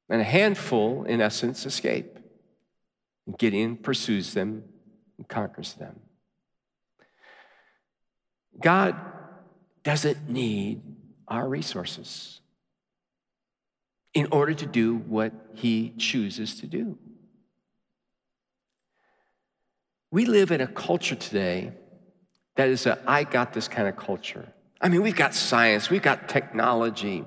And 0.09 0.21
a 0.21 0.25
handful, 0.25 1.03
in 1.03 1.19
essence, 1.19 1.65
escape. 1.65 2.17
Gideon 3.37 3.75
pursues 3.75 4.33
them 4.33 4.63
and 5.17 5.27
conquers 5.27 5.73
them. 5.73 5.99
God 8.61 8.95
doesn't 9.83 10.29
need 10.29 10.81
our 11.27 11.47
resources 11.47 12.39
in 14.13 14.27
order 14.31 14.53
to 14.53 14.65
do 14.65 14.95
what 14.95 15.33
He 15.53 15.93
chooses 15.97 16.59
to 16.61 16.67
do. 16.67 16.97
We 20.09 20.25
live 20.25 20.51
in 20.51 20.61
a 20.61 20.67
culture 20.67 21.15
today 21.15 21.73
that 22.55 22.69
is 22.69 22.85
a 22.85 22.99
I 23.05 23.23
got 23.23 23.53
this 23.53 23.67
kind 23.67 23.87
of 23.87 23.95
culture. 23.95 24.51
I 24.81 24.89
mean, 24.89 25.01
we've 25.01 25.15
got 25.15 25.33
science, 25.33 25.89
we've 25.89 26.01
got 26.01 26.29
technology, 26.29 27.25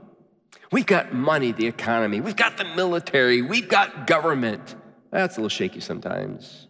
we've 0.72 0.86
got 0.86 1.12
money, 1.12 1.52
the 1.52 1.66
economy, 1.66 2.20
we've 2.20 2.36
got 2.36 2.56
the 2.56 2.64
military, 2.64 3.42
we've 3.42 3.68
got 3.68 4.06
government. 4.06 4.74
That's 5.10 5.36
a 5.36 5.40
little 5.40 5.48
shaky 5.48 5.80
sometimes. 5.80 6.68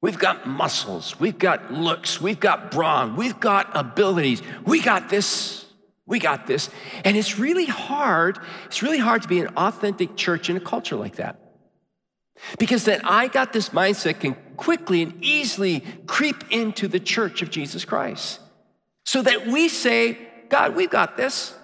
We've 0.00 0.18
got 0.18 0.46
muscles, 0.46 1.18
we've 1.18 1.38
got 1.38 1.72
looks, 1.72 2.20
we've 2.20 2.40
got 2.40 2.70
brawn, 2.70 3.16
we've 3.16 3.40
got 3.40 3.70
abilities. 3.76 4.42
We 4.64 4.80
got 4.80 5.08
this. 5.08 5.64
We 6.08 6.18
got 6.18 6.46
this. 6.46 6.70
And 7.04 7.16
it's 7.16 7.38
really 7.38 7.66
hard, 7.66 8.38
it's 8.64 8.82
really 8.82 8.98
hard 8.98 9.22
to 9.22 9.28
be 9.28 9.40
an 9.40 9.48
authentic 9.56 10.16
church 10.16 10.50
in 10.50 10.56
a 10.56 10.60
culture 10.60 10.96
like 10.96 11.16
that. 11.16 11.38
Because 12.58 12.84
then 12.84 13.02
I 13.04 13.28
got 13.28 13.52
this 13.52 13.68
mindset 13.70 14.20
can 14.20 14.34
quickly 14.56 15.02
and 15.02 15.22
easily 15.22 15.84
creep 16.06 16.50
into 16.50 16.88
the 16.88 16.98
church 16.98 17.42
of 17.42 17.50
Jesus 17.50 17.84
Christ. 17.84 18.40
So 19.04 19.22
that 19.22 19.46
we 19.46 19.68
say, 19.68 20.18
God, 20.48 20.74
we've 20.74 20.90
got 20.90 21.16
this. 21.16 21.54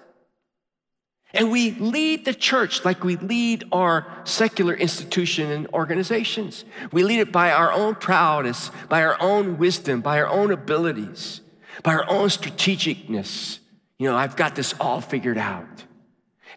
And 1.33 1.51
we 1.51 1.71
lead 1.71 2.23
the 2.23 2.33
church 2.33 2.85
like 2.85 3.03
we 3.03 3.17
lead 3.17 3.65
our 3.71 4.07
secular 4.25 4.73
institution 4.73 5.51
and 5.51 5.67
organizations. 5.73 6.65
We 6.91 7.03
lead 7.03 7.19
it 7.19 7.31
by 7.31 7.51
our 7.51 7.71
own 7.71 7.95
prowess, 7.95 8.69
by 8.89 9.03
our 9.03 9.19
own 9.19 9.57
wisdom, 9.57 10.01
by 10.01 10.21
our 10.21 10.27
own 10.27 10.51
abilities, 10.51 11.41
by 11.83 11.95
our 11.95 12.09
own 12.09 12.29
strategicness. 12.29 13.59
You 13.97 14.09
know, 14.09 14.15
I've 14.15 14.35
got 14.35 14.55
this 14.55 14.73
all 14.79 15.01
figured 15.01 15.37
out. 15.37 15.83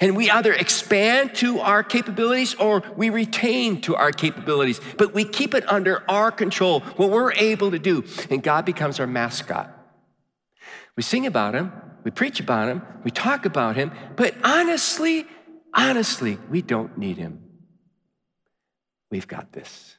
And 0.00 0.16
we 0.16 0.30
either 0.30 0.52
expand 0.52 1.34
to 1.36 1.58
our 1.58 1.82
capabilities 1.82 2.54
or 2.54 2.82
we 2.96 3.10
retain 3.10 3.80
to 3.82 3.96
our 3.96 4.12
capabilities, 4.12 4.80
but 4.96 5.12
we 5.12 5.24
keep 5.24 5.54
it 5.54 5.68
under 5.68 6.08
our 6.08 6.30
control, 6.30 6.80
what 6.96 7.10
we're 7.10 7.32
able 7.32 7.72
to 7.72 7.78
do. 7.78 8.04
And 8.30 8.42
God 8.42 8.64
becomes 8.64 9.00
our 9.00 9.06
mascot. 9.06 9.74
We 10.96 11.02
sing 11.02 11.26
about 11.26 11.54
Him, 11.54 11.72
we 12.08 12.10
preach 12.10 12.40
about 12.40 12.68
him, 12.68 12.80
we 13.04 13.10
talk 13.10 13.44
about 13.44 13.76
him, 13.76 13.92
but 14.16 14.34
honestly, 14.42 15.26
honestly, 15.74 16.38
we 16.48 16.62
don't 16.62 16.96
need 16.96 17.18
him. 17.18 17.42
We've 19.10 19.28
got 19.28 19.52
this. 19.52 19.96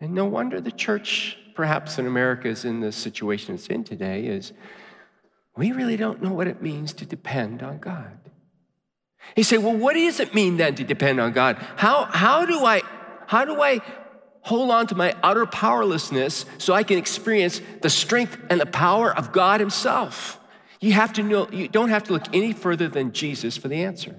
And 0.00 0.12
no 0.12 0.26
wonder 0.26 0.60
the 0.60 0.70
church, 0.70 1.38
perhaps 1.60 1.98
in 1.98 2.06
America, 2.06 2.48
is 2.48 2.64
in 2.64 2.80
the 2.80 2.90
situation 2.90 3.54
it's 3.54 3.66
in 3.66 3.84
today, 3.84 4.24
is 4.24 4.54
we 5.58 5.72
really 5.72 5.98
don't 5.98 6.22
know 6.22 6.32
what 6.32 6.46
it 6.46 6.62
means 6.62 6.94
to 6.94 7.04
depend 7.04 7.62
on 7.62 7.76
God. 7.76 8.18
You 9.36 9.44
say, 9.44 9.58
well, 9.58 9.76
what 9.76 9.92
does 9.92 10.20
it 10.20 10.34
mean 10.34 10.56
then 10.56 10.74
to 10.76 10.84
depend 10.84 11.20
on 11.20 11.32
God? 11.32 11.58
How, 11.76 12.06
how 12.06 12.46
do 12.46 12.64
I 12.64 12.80
how 13.26 13.44
do 13.44 13.60
I 13.60 13.80
hold 14.40 14.70
on 14.70 14.86
to 14.86 14.94
my 14.94 15.14
utter 15.22 15.44
powerlessness 15.44 16.46
so 16.56 16.72
I 16.72 16.82
can 16.82 16.96
experience 16.96 17.60
the 17.82 17.90
strength 17.90 18.38
and 18.48 18.58
the 18.58 18.64
power 18.64 19.14
of 19.14 19.32
God 19.32 19.60
Himself. 19.60 20.40
You 20.80 20.94
have 20.94 21.12
to 21.12 21.22
know, 21.22 21.46
you 21.50 21.68
don't 21.68 21.90
have 21.90 22.04
to 22.04 22.14
look 22.14 22.34
any 22.34 22.54
further 22.54 22.88
than 22.88 23.12
Jesus 23.12 23.58
for 23.58 23.68
the 23.68 23.84
answer. 23.84 24.18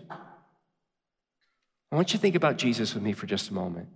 I 1.91 1.95
want 1.95 2.13
you 2.13 2.19
to 2.19 2.21
think 2.21 2.36
about 2.36 2.60
Jesus 2.60 2.93
with 2.93 3.01
me 3.01 3.13
for 3.13 3.25
just 3.25 3.49
a 3.49 3.54
moment. 3.56 3.88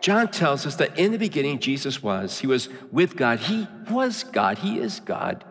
John 0.00 0.28
tells 0.28 0.66
us 0.66 0.76
that 0.76 0.98
in 0.98 1.12
the 1.12 1.18
beginning, 1.18 1.58
Jesus 1.58 2.02
was. 2.02 2.40
He 2.40 2.46
was 2.46 2.68
with 2.90 3.16
God. 3.16 3.40
He 3.40 3.66
was 3.90 4.24
God. 4.24 4.58
He 4.58 4.78
is 4.78 5.00
God. 5.00 5.44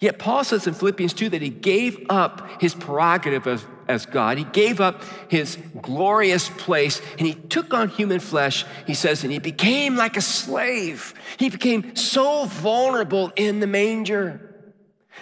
Yet 0.00 0.18
Paul 0.18 0.44
says 0.44 0.66
in 0.66 0.74
Philippians 0.74 1.14
2 1.14 1.30
that 1.30 1.42
he 1.42 1.48
gave 1.48 2.04
up 2.10 2.60
his 2.60 2.74
prerogative 2.74 3.46
as, 3.46 3.64
as 3.88 4.04
God. 4.04 4.36
He 4.36 4.44
gave 4.44 4.80
up 4.80 5.02
his 5.28 5.56
glorious 5.80 6.50
place 6.50 7.00
and 7.18 7.26
he 7.26 7.34
took 7.34 7.72
on 7.72 7.88
human 7.88 8.20
flesh, 8.20 8.66
he 8.86 8.94
says, 8.94 9.22
and 9.24 9.32
he 9.32 9.38
became 9.38 9.96
like 9.96 10.16
a 10.16 10.20
slave. 10.20 11.14
He 11.38 11.48
became 11.48 11.96
so 11.96 12.44
vulnerable 12.44 13.32
in 13.36 13.60
the 13.60 13.66
manger. 13.66 14.42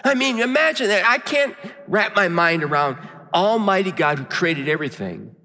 I 0.03 0.15
mean, 0.15 0.41
imagine 0.41 0.89
that. 0.89 1.07
I 1.07 1.19
can't 1.19 1.55
wrap 1.87 2.17
my 2.17 2.27
mind 2.27 2.65
around 2.65 2.97
Almighty 3.33 3.93
God 3.93 4.19
who 4.19 4.25
created 4.25 4.69
everything. 4.69 5.37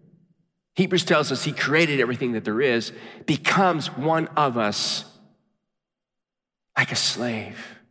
Hebrews 0.79 1.03
tells 1.03 1.29
us 1.29 1.43
he 1.43 1.51
created 1.51 1.99
everything 1.99 2.31
that 2.31 2.45
there 2.45 2.61
is, 2.61 2.93
becomes 3.25 3.87
one 3.97 4.27
of 4.37 4.57
us 4.57 5.03
like 6.77 6.93
a 6.93 6.95
slave. 6.95 7.81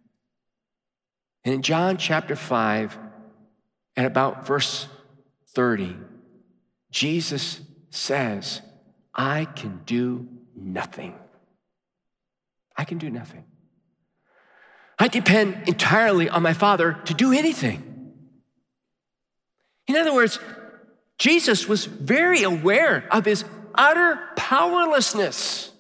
And 1.45 1.55
in 1.55 1.61
John 1.61 1.99
chapter 1.99 2.35
5, 2.35 2.99
at 3.95 4.07
about 4.07 4.47
verse 4.47 4.87
30, 5.49 5.99
Jesus 6.91 7.61
says, 7.91 8.63
I 9.15 9.45
can 9.45 9.83
do 9.85 10.27
nothing. 10.57 11.15
I 12.75 12.85
can 12.85 12.97
do 12.97 13.11
nothing. 13.11 13.45
I 14.99 15.09
depend 15.09 15.69
entirely 15.69 16.31
on 16.31 16.43
my 16.43 16.55
Father 16.55 16.95
to 17.05 17.13
do 17.13 17.35
anything. 17.35 17.85
In 19.87 19.97
other 19.97 20.15
words, 20.15 20.39
Jesus 21.19 21.67
was 21.67 21.85
very 21.85 22.43
aware 22.43 23.09
of 23.11 23.25
his 23.25 23.45
utter 23.75 24.21
powerlessness. 24.37 25.71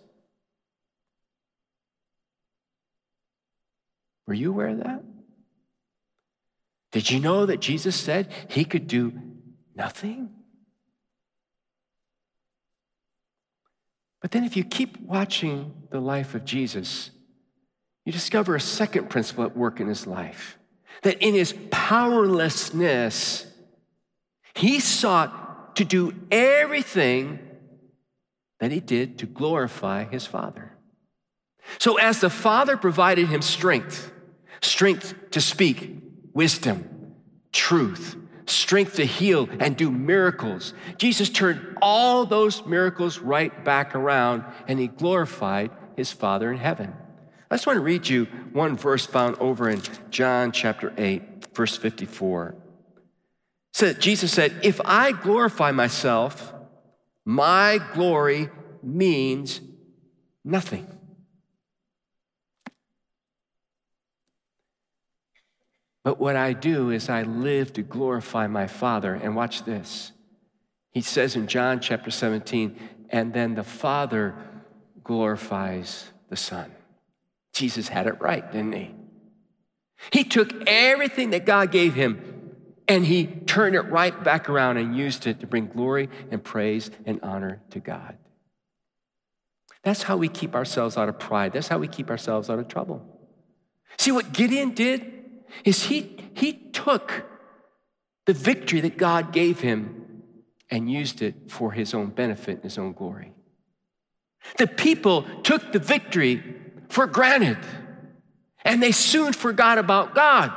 Were 4.27 4.35
you 4.35 4.51
aware 4.51 4.69
of 4.69 4.79
that? 4.79 5.03
Did 6.93 7.11
you 7.11 7.21
know 7.21 7.47
that 7.47 7.61
Jesus 7.61 7.97
said 7.97 8.33
he 8.49 8.65
could 8.65 8.87
do 8.87 9.13
nothing? 9.75 10.31
But 14.21 14.33
then, 14.33 14.45
if 14.45 14.57
you 14.57 14.65
keep 14.65 15.01
watching 15.01 15.73
the 15.91 16.01
life 16.01 16.35
of 16.35 16.45
Jesus, 16.45 17.11
you 18.05 18.13
discover 18.13 18.57
a 18.57 18.61
second 18.61 19.11
principle 19.11 19.45
at 19.45 19.57
work 19.57 19.81
in 19.81 19.87
his 19.87 20.07
life 20.07 20.59
that 21.03 21.23
in 21.23 21.35
his 21.35 21.55
powerlessness, 21.71 23.47
he 24.59 24.81
sought 24.81 25.77
to 25.77 25.85
do 25.85 26.13
everything 26.31 27.39
that 28.59 28.73
he 28.73 28.81
did 28.81 29.19
to 29.19 29.27
glorify 29.27 30.05
his 30.05 30.27
Father. 30.27 30.73
So, 31.79 31.97
as 31.99 32.21
the 32.21 32.31
Father 32.31 32.77
provided 32.77 33.29
him 33.29 33.41
strength, 33.41 34.11
strength 34.61 35.15
to 35.31 35.41
speak, 35.41 36.03
wisdom, 36.33 37.15
truth, 37.53 38.17
strength 38.47 38.97
to 38.97 39.05
heal 39.05 39.49
and 39.61 39.77
do 39.77 39.91
miracles. 39.93 40.75
Jesus 40.97 41.29
turned 41.29 41.77
all 41.81 42.25
those 42.25 42.67
miracles 42.67 43.19
right 43.19 43.65
back 43.65 43.95
around 43.95 44.45
and 44.67 44.81
he 44.81 44.89
glorified 44.89 45.71
his 45.97 46.11
Father 46.11 46.51
in 46.51 46.59
heaven. 46.59 46.95
I 47.51 47.55
just 47.55 47.67
want 47.67 47.77
to 47.77 47.83
read 47.83 48.09
you 48.09 48.25
one 48.53 48.77
verse 48.77 49.07
found 49.07 49.37
over 49.39 49.69
in 49.69 49.83
John 50.11 50.51
chapter 50.51 50.93
8, 50.97 51.55
verse 51.55 51.77
54. 51.77 52.57
So 53.79 53.93
Jesus 53.93 54.33
said, 54.33 54.59
If 54.65 54.81
I 54.85 55.13
glorify 55.13 55.71
myself, 55.71 56.53
my 57.25 57.79
glory 57.95 58.51
means 58.83 59.61
nothing. 60.45 60.85
But 66.03 66.19
what 66.19 66.35
I 66.35 66.55
do 66.55 66.91
is 66.91 67.09
I 67.09 67.23
live 67.23 67.73
to 67.75 67.83
glorify 67.83 68.49
my 68.49 68.67
Father. 68.67 69.15
And 69.15 69.37
watch 69.37 69.63
this. 69.63 70.11
He 70.91 71.01
says 71.01 71.37
in 71.37 71.47
John 71.47 71.79
chapter 71.79 72.11
17, 72.11 72.77
and 73.11 73.33
then 73.33 73.55
the 73.55 73.63
Father 73.63 74.35
glorifies 75.05 76.11
the 76.29 76.37
Son. 76.37 76.73
Jesus 77.53 77.87
had 77.87 78.09
it 78.09 78.21
right, 78.21 78.51
didn't 78.51 78.73
he? 78.73 78.93
He 80.11 80.25
took 80.25 80.67
everything 80.67 81.31
that 81.31 81.47
God 81.47 81.71
gave 81.71 81.95
him 81.95 82.28
and 82.89 83.05
he 83.05 83.27
turned 83.27 83.77
it 83.77 83.83
right 83.83 84.25
back 84.25 84.49
around 84.49 84.79
and 84.79 84.97
used 84.97 85.27
it 85.27 85.41
to 85.41 85.47
bring 85.47 85.67
glory 85.67 86.09
and 86.31 86.43
praise 86.43 86.91
and 87.05 87.21
honor 87.23 87.61
to 87.71 87.81
God. 87.81 88.17
That's 89.83 90.03
how 90.03 90.17
we 90.17 90.29
keep 90.29 90.55
ourselves 90.55 90.97
out 90.97 91.09
of 91.09 91.19
pride. 91.19 91.53
That's 91.53 91.69
how 91.69 91.79
we 91.79 91.89
keep 91.89 92.11
ourselves 92.11 92.51
out 92.51 92.59
of 92.59 92.69
trouble. 92.69 93.05
See 93.99 94.11
what 94.11 94.33
Gideon 94.33 94.75
did? 94.75 95.19
is 95.65 95.85
he, 95.85 96.17
he 96.35 96.53
took 96.53 97.25
the 98.27 98.33
victory 98.33 98.81
that 98.81 98.97
God 98.97 99.33
gave 99.33 99.61
him 99.61 100.23
and 100.71 100.91
used 100.91 101.23
it 101.23 101.51
for 101.51 101.73
his 101.73 101.95
own 101.95 102.09
benefit 102.09 102.57
and 102.57 102.65
his 102.65 102.79
own 102.79 102.93
glory. 102.93 103.33
The 104.59 104.67
people 104.67 105.23
took 105.43 105.73
the 105.73 105.79
victory 105.79 106.43
for 106.89 107.07
granted 107.07 107.59
and 108.65 108.83
they 108.83 108.93
soon 108.93 109.33
forgot 109.33 109.79
about 109.79 110.15
God. 110.15 110.53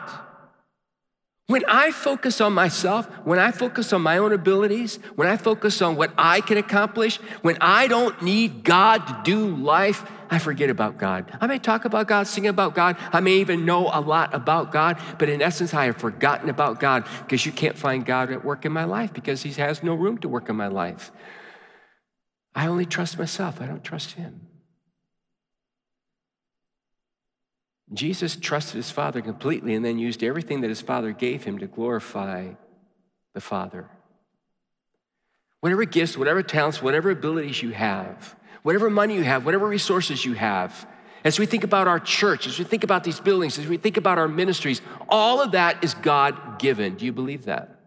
When 1.52 1.66
I 1.68 1.92
focus 1.92 2.40
on 2.40 2.54
myself, 2.54 3.08
when 3.26 3.38
I 3.38 3.52
focus 3.52 3.92
on 3.92 4.02
my 4.02 4.20
own 4.20 4.32
abilities, 4.32 5.00
when 5.16 5.28
I 5.28 5.36
focus 5.36 5.82
on 5.82 5.98
what 5.98 6.14
I 6.18 6.40
can 6.40 6.58
accomplish, 6.58 7.18
when 7.42 7.58
I 7.60 7.90
don't 7.90 8.22
need 8.22 8.64
God 8.64 9.06
to 9.08 9.20
do 9.26 9.54
life, 9.58 10.10
I 10.30 10.40
forget 10.40 10.70
about 10.70 10.98
God. 10.98 11.30
I 11.42 11.48
may 11.48 11.60
talk 11.60 11.84
about 11.84 12.08
God, 12.08 12.26
sing 12.26 12.48
about 12.48 12.74
God. 12.74 12.96
I 13.12 13.20
may 13.20 13.34
even 13.34 13.66
know 13.66 13.90
a 13.92 14.00
lot 14.00 14.34
about 14.34 14.72
God, 14.72 14.98
but 15.20 15.28
in 15.28 15.42
essence, 15.42 15.74
I 15.74 15.88
have 15.88 15.98
forgotten 15.98 16.48
about 16.48 16.80
God 16.80 17.06
because 17.20 17.46
you 17.46 17.52
can't 17.52 17.78
find 17.78 18.06
God 18.06 18.32
at 18.32 18.46
work 18.46 18.64
in 18.64 18.72
my 18.72 18.86
life 18.86 19.12
because 19.12 19.44
He 19.44 19.52
has 19.52 19.84
no 19.84 19.94
room 19.94 20.20
to 20.20 20.30
work 20.30 20.48
in 20.48 20.56
my 20.56 20.68
life. 20.68 21.12
I 22.56 22.68
only 22.68 22.86
trust 22.86 23.20
myself, 23.20 23.60
I 23.60 23.66
don't 23.66 23.84
trust 23.84 24.12
Him. 24.12 24.48
Jesus 27.94 28.36
trusted 28.36 28.76
his 28.76 28.90
Father 28.90 29.22
completely 29.22 29.74
and 29.74 29.84
then 29.84 30.00
used 30.00 30.24
everything 30.24 30.62
that 30.62 30.70
his 30.70 30.82
Father 30.82 31.12
gave 31.12 31.44
him 31.44 31.60
to 31.60 31.68
glorify 31.68 32.50
the 33.34 33.42
Father. 33.42 33.90
Whatever 35.60 35.86
gifts, 35.86 36.18
whatever 36.18 36.42
talents, 36.42 36.82
whatever 36.82 37.12
abilities 37.12 37.62
you 37.62 37.72
have, 37.72 38.36
whatever 38.64 38.90
money 38.90 39.16
you 39.16 39.24
have, 39.24 39.46
whatever 39.46 39.68
resources 39.68 40.26
you 40.26 40.34
have, 40.34 40.88
as 41.24 41.38
we 41.38 41.46
think 41.46 41.64
about 41.64 41.88
our 41.88 42.00
church, 42.00 42.48
as 42.48 42.58
we 42.58 42.66
think 42.66 42.84
about 42.84 43.04
these 43.04 43.20
buildings, 43.20 43.60
as 43.60 43.68
we 43.68 43.78
think 43.78 43.98
about 43.98 44.18
our 44.18 44.28
ministries, 44.28 44.82
all 45.08 45.42
of 45.42 45.52
that 45.52 45.84
is 45.84 45.94
God 45.94 46.60
given. 46.60 46.96
Do 46.96 47.06
you 47.06 47.12
believe 47.12 47.46
that? 47.46 47.80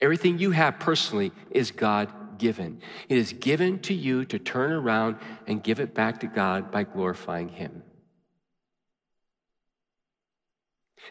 Everything 0.00 0.38
you 0.38 0.50
have 0.50 0.78
personally 0.78 1.32
is 1.50 1.70
God 1.70 2.12
given. 2.38 2.80
It 3.08 3.18
is 3.18 3.32
given 3.32 3.80
to 3.80 3.94
you 3.94 4.24
to 4.26 4.38
turn 4.38 4.72
around 4.72 5.16
and 5.46 5.62
give 5.62 5.80
it 5.80 5.94
back 5.94 6.20
to 6.20 6.26
God 6.26 6.70
by 6.70 6.84
glorifying 6.84 7.48
Him. 7.48 7.82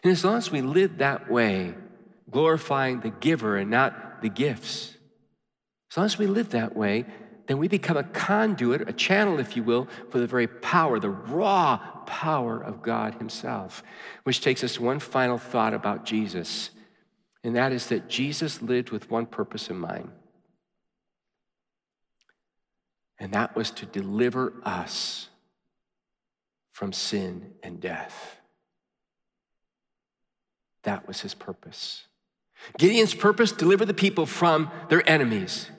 And 0.02 0.12
as 0.12 0.24
long 0.24 0.36
as 0.36 0.50
we 0.50 0.60
live 0.60 0.98
that 0.98 1.30
way, 1.30 1.74
glorifying 2.30 3.00
the 3.00 3.10
giver 3.10 3.56
and 3.56 3.70
not 3.70 4.22
the 4.22 4.28
gifts, 4.28 4.94
as 5.90 5.96
long 5.96 6.06
as 6.06 6.18
we 6.18 6.26
live 6.26 6.50
that 6.50 6.76
way, 6.76 7.06
then 7.46 7.58
we 7.58 7.68
become 7.68 7.96
a 7.96 8.02
conduit, 8.02 8.88
a 8.88 8.92
channel, 8.92 9.38
if 9.38 9.56
you 9.56 9.62
will, 9.62 9.88
for 10.10 10.18
the 10.18 10.26
very 10.26 10.48
power, 10.48 10.98
the 10.98 11.10
raw 11.10 11.76
power 12.06 12.60
of 12.60 12.82
God 12.82 13.14
Himself. 13.14 13.82
Which 14.24 14.40
takes 14.40 14.64
us 14.64 14.74
to 14.74 14.82
one 14.82 14.98
final 14.98 15.38
thought 15.38 15.72
about 15.72 16.04
Jesus, 16.04 16.70
and 17.44 17.54
that 17.56 17.72
is 17.72 17.86
that 17.86 18.08
Jesus 18.08 18.62
lived 18.62 18.90
with 18.90 19.10
one 19.10 19.26
purpose 19.26 19.70
in 19.70 19.78
mind, 19.78 20.10
and 23.18 23.32
that 23.32 23.56
was 23.56 23.70
to 23.72 23.86
deliver 23.86 24.52
us 24.64 25.28
from 26.72 26.92
sin 26.92 27.54
and 27.62 27.80
death. 27.80 28.36
That 30.82 31.08
was 31.08 31.20
His 31.22 31.34
purpose. 31.34 32.04
Gideon's 32.78 33.14
purpose 33.14 33.52
deliver 33.52 33.84
the 33.84 33.94
people 33.94 34.26
from 34.26 34.70
their 34.88 35.08
enemies. 35.08 35.70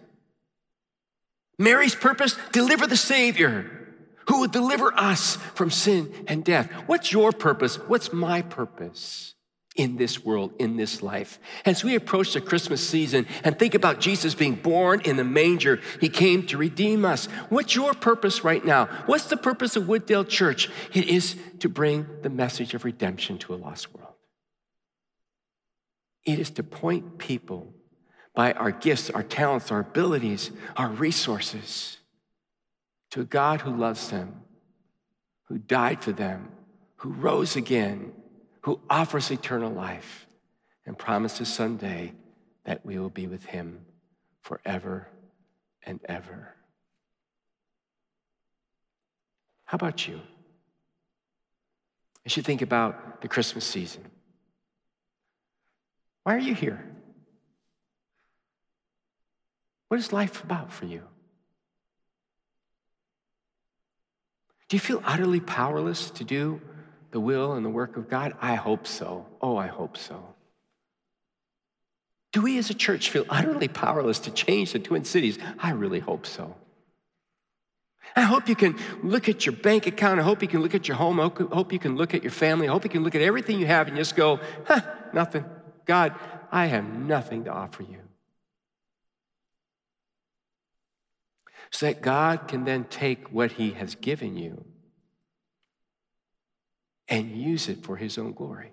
Mary's 1.60 1.96
purpose 1.96 2.38
deliver 2.52 2.86
the 2.86 2.98
Savior 2.98 3.78
who 4.28 4.42
will 4.42 4.48
deliver 4.48 4.94
us 4.94 5.38
from 5.56 5.72
sin 5.72 6.14
and 6.28 6.44
death. 6.44 6.70
What's 6.86 7.12
your 7.12 7.32
purpose? 7.32 7.78
What's 7.88 8.12
my 8.12 8.42
purpose? 8.42 9.36
In 9.78 9.96
this 9.96 10.26
world, 10.26 10.54
in 10.60 10.76
this 10.76 11.02
life. 11.02 11.40
As 11.64 11.84
we 11.84 11.96
approach 11.96 12.34
the 12.34 12.42
Christmas 12.42 12.86
season 12.86 13.28
and 13.44 13.58
think 13.58 13.76
about 13.76 14.00
Jesus 14.00 14.34
being 14.34 14.56
born 14.56 15.02
in 15.02 15.18
the 15.18 15.24
manger, 15.24 15.80
he 16.02 16.10
came 16.10 16.46
to 16.48 16.58
redeem 16.58 17.06
us. 17.06 17.28
What's 17.50 17.76
your 17.76 17.94
purpose 17.94 18.44
right 18.44 18.66
now? 18.66 18.88
What's 19.06 19.26
the 19.26 19.38
purpose 19.38 19.76
of 19.76 19.84
Wooddale 19.84 20.28
Church? 20.28 20.70
It 20.94 21.06
is 21.06 21.36
to 21.60 21.70
bring 21.70 22.08
the 22.24 22.30
message 22.30 22.74
of 22.74 22.86
redemption 22.86 23.38
to 23.38 23.54
a 23.54 23.56
lost 23.56 23.94
world. 23.94 24.16
It 26.26 26.40
is 26.40 26.50
to 26.52 26.64
point 26.64 27.20
people 27.20 27.72
by 28.34 28.54
our 28.54 28.72
gifts, 28.72 29.10
our 29.12 29.24
talents, 29.24 29.72
our 29.72 29.80
abilities, 29.80 30.52
our 30.76 30.90
resources 30.90 31.98
to 33.12 33.22
a 33.22 33.26
God 33.26 33.62
who 33.62 33.76
loves 33.76 34.10
them, 34.10 34.42
who 35.46 35.58
died 35.58 36.04
for 36.04 36.12
them, 36.12 36.50
who 36.98 37.10
rose 37.10 37.56
again, 37.56 38.12
who 38.68 38.82
offers 38.90 39.32
eternal 39.32 39.72
life, 39.72 40.28
and 40.86 40.98
promises 40.98 41.48
someday 41.48 42.12
that 42.66 42.86
we 42.86 43.00
will 43.00 43.10
be 43.10 43.26
with 43.26 43.46
him 43.46 43.80
forever 44.42 45.08
and 45.84 46.02
ever. 46.04 46.54
How 49.64 49.78
about 49.78 50.06
you? 50.06 50.20
As 52.26 52.36
you 52.36 52.44
think 52.44 52.62
about 52.62 53.22
the 53.22 53.30
Christmas 53.30 53.64
season, 53.64 54.04
why 56.24 56.36
are 56.36 56.40
you 56.40 56.54
here? 56.54 56.84
What 59.88 59.98
is 60.02 60.12
life 60.12 60.44
about 60.44 60.74
for 60.74 60.84
you? 60.84 61.04
Do 64.68 64.76
you 64.76 64.82
feel 64.82 65.02
utterly 65.06 65.40
powerless 65.40 66.10
to 66.10 66.26
do 66.26 66.60
the 67.12 67.20
will 67.20 67.54
and 67.54 67.66
the 67.66 67.70
work 67.70 67.98
of 67.98 68.10
God? 68.10 68.34
I 68.42 68.56
hope 68.56 68.88
so. 68.88 69.26
Oh, 69.42 69.58
I 69.58 69.68
hope 69.68 69.98
so. 69.98 70.36
Do 72.34 72.42
we 72.42 72.58
as 72.58 72.70
a 72.70 72.74
church 72.74 73.10
feel 73.10 73.26
utterly 73.30 73.68
powerless 73.68 74.20
to 74.20 74.32
change 74.32 74.74
the 74.74 74.80
Twin 74.80 75.06
Cities? 75.06 75.40
I 75.60 75.72
really 75.72 76.00
hope 76.00 76.26
so. 76.26 76.56
I 78.16 78.22
hope 78.22 78.50
you 78.50 78.56
can 78.56 78.78
look 79.04 79.30
at 79.30 79.46
your 79.46 79.56
bank 79.56 79.86
account. 79.88 80.20
I 80.20 80.24
hope 80.24 80.42
you 80.42 80.48
can 80.48 80.62
look 80.62 80.76
at 80.76 80.88
your 80.88 80.98
home. 80.98 81.20
I 81.20 81.24
hope 81.24 81.72
you 81.72 81.80
can 81.80 81.96
look 81.96 82.14
at 82.14 82.24
your 82.24 82.32
family. 82.32 82.68
I 82.68 82.72
hope 82.72 82.84
you 82.84 82.90
can 82.90 83.04
look 83.04 83.16
at 83.16 83.22
everything 83.22 83.60
you 83.60 83.68
have 83.68 83.88
and 83.88 83.98
just 83.98 84.16
go, 84.16 84.40
huh, 84.66 84.82
nothing. 85.14 85.46
God, 85.86 86.16
I 86.52 86.66
have 86.68 86.86
nothing 86.86 87.46
to 87.46 87.52
offer 87.52 87.84
you. 87.84 88.00
so 91.72 91.86
that 91.86 92.02
God 92.02 92.48
can 92.48 92.66
then 92.66 92.86
take 92.86 93.28
what 93.30 93.54
He 93.54 93.72
has 93.72 93.96
given 93.96 94.38
you 94.38 94.66
and 97.08 97.36
use 97.36 97.70
it 97.70 97.84
for 97.84 97.98
His 97.98 98.18
own 98.18 98.34
glory. 98.34 98.72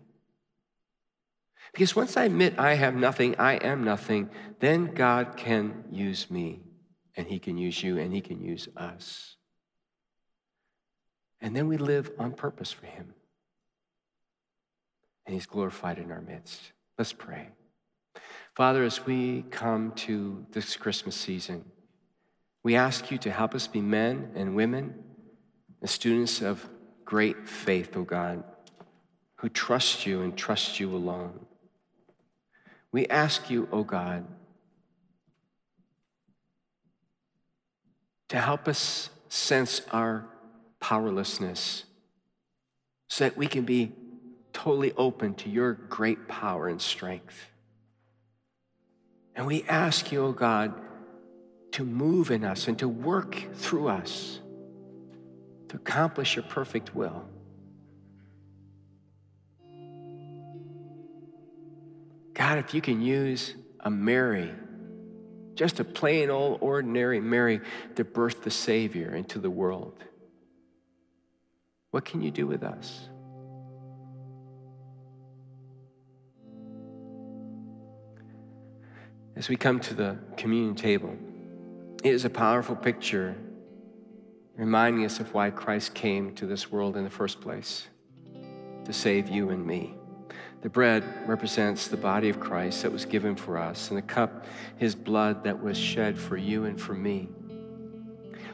Because 1.72 1.96
once 1.96 2.16
I 2.16 2.24
admit 2.24 2.58
I 2.58 2.74
have 2.74 2.94
nothing, 2.94 3.34
I 3.38 3.54
am 3.54 3.82
nothing, 3.82 4.30
then 4.60 4.94
God 4.94 5.36
can 5.36 5.84
use 5.90 6.30
me, 6.30 6.60
and 7.16 7.26
He 7.26 7.38
can 7.38 7.58
use 7.58 7.82
you, 7.82 7.98
and 7.98 8.12
He 8.12 8.20
can 8.20 8.40
use 8.42 8.68
us. 8.76 9.36
And 11.40 11.54
then 11.54 11.66
we 11.66 11.76
live 11.76 12.12
on 12.18 12.32
purpose 12.32 12.70
for 12.70 12.86
Him. 12.86 13.14
And 15.26 15.34
He's 15.34 15.46
glorified 15.46 15.98
in 15.98 16.12
our 16.12 16.20
midst. 16.20 16.72
Let's 16.96 17.12
pray. 17.12 17.48
Father, 18.54 18.84
as 18.84 19.04
we 19.04 19.42
come 19.50 19.92
to 19.96 20.46
this 20.52 20.76
Christmas 20.76 21.16
season, 21.16 21.64
we 22.62 22.76
ask 22.76 23.10
you 23.10 23.18
to 23.18 23.30
help 23.32 23.54
us 23.54 23.66
be 23.66 23.80
men 23.80 24.30
and 24.36 24.54
women 24.54 24.94
and 25.80 25.90
students 25.90 26.40
of 26.40 26.68
great 27.14 27.48
faith, 27.48 27.96
O 27.96 28.00
oh 28.00 28.02
God, 28.02 28.42
who 29.36 29.48
trust 29.48 30.04
you 30.04 30.22
and 30.22 30.36
trust 30.36 30.80
you 30.80 30.92
alone. 30.92 31.46
We 32.90 33.06
ask 33.06 33.48
you, 33.48 33.68
O 33.70 33.78
oh 33.78 33.84
God, 33.84 34.26
to 38.30 38.40
help 38.40 38.66
us 38.66 39.10
sense 39.28 39.82
our 39.92 40.26
powerlessness 40.80 41.84
so 43.06 43.22
that 43.22 43.36
we 43.36 43.46
can 43.46 43.64
be 43.64 43.92
totally 44.52 44.92
open 44.96 45.34
to 45.34 45.48
your 45.48 45.74
great 45.74 46.26
power 46.26 46.66
and 46.66 46.82
strength. 46.82 47.46
And 49.36 49.46
we 49.46 49.62
ask 49.68 50.10
you, 50.10 50.20
O 50.20 50.26
oh 50.26 50.32
God, 50.32 50.74
to 51.70 51.84
move 51.84 52.32
in 52.32 52.42
us 52.42 52.66
and 52.66 52.76
to 52.80 52.88
work 52.88 53.54
through 53.54 53.86
us 53.86 54.40
to 55.74 55.80
accomplish 55.80 56.36
your 56.36 56.44
perfect 56.44 56.94
will. 56.94 57.24
God, 62.32 62.58
if 62.58 62.74
you 62.74 62.80
can 62.80 63.00
use 63.00 63.54
a 63.80 63.90
Mary, 63.90 64.52
just 65.54 65.80
a 65.80 65.84
plain 65.84 66.30
old 66.30 66.58
ordinary 66.60 67.20
Mary, 67.20 67.60
to 67.96 68.04
birth 68.04 68.44
the 68.44 68.50
Savior 68.50 69.14
into 69.14 69.40
the 69.40 69.50
world, 69.50 69.98
what 71.90 72.04
can 72.04 72.22
you 72.22 72.30
do 72.30 72.46
with 72.46 72.62
us? 72.62 73.08
As 79.36 79.48
we 79.48 79.56
come 79.56 79.80
to 79.80 79.94
the 79.94 80.18
communion 80.36 80.76
table, 80.76 81.16
it 82.04 82.12
is 82.14 82.24
a 82.24 82.30
powerful 82.30 82.76
picture 82.76 83.34
reminding 84.56 85.04
us 85.04 85.20
of 85.20 85.34
why 85.34 85.50
Christ 85.50 85.94
came 85.94 86.34
to 86.36 86.46
this 86.46 86.70
world 86.70 86.96
in 86.96 87.04
the 87.04 87.10
first 87.10 87.40
place 87.40 87.88
to 88.84 88.92
save 88.92 89.28
you 89.28 89.50
and 89.50 89.66
me. 89.66 89.94
The 90.62 90.68
bread 90.70 91.04
represents 91.26 91.88
the 91.88 91.96
body 91.96 92.30
of 92.30 92.40
Christ 92.40 92.82
that 92.82 92.92
was 92.92 93.04
given 93.04 93.36
for 93.36 93.58
us, 93.58 93.88
and 93.88 93.98
the 93.98 94.02
cup, 94.02 94.46
his 94.76 94.94
blood 94.94 95.44
that 95.44 95.62
was 95.62 95.76
shed 95.76 96.18
for 96.18 96.36
you 96.36 96.64
and 96.64 96.80
for 96.80 96.94
me. 96.94 97.28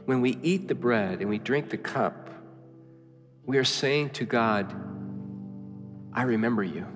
When 0.07 0.21
we 0.21 0.39
eat 0.43 0.67
the 0.67 0.75
bread 0.75 1.21
and 1.21 1.29
we 1.29 1.39
drink 1.39 1.71
the 1.71 1.79
cup, 1.79 2.31
we 3.45 3.59
are 3.59 3.65
saying 3.65 4.11
to 4.11 4.25
God, 4.25 4.75
I 6.13 6.23
remember 6.23 6.65
you. 6.65 6.87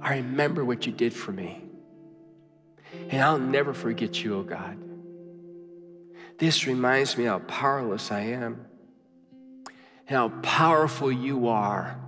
I 0.00 0.16
remember 0.16 0.64
what 0.64 0.84
you 0.86 0.92
did 0.92 1.14
for 1.14 1.30
me. 1.30 1.62
And 3.08 3.22
I'll 3.22 3.38
never 3.38 3.72
forget 3.72 4.22
you, 4.22 4.36
oh 4.36 4.42
God. 4.42 4.76
This 6.38 6.66
reminds 6.66 7.16
me 7.16 7.24
how 7.24 7.38
powerless 7.40 8.10
I 8.10 8.20
am 8.20 8.66
and 10.08 10.16
how 10.16 10.28
powerful 10.42 11.12
you 11.12 11.48
are 11.48 11.98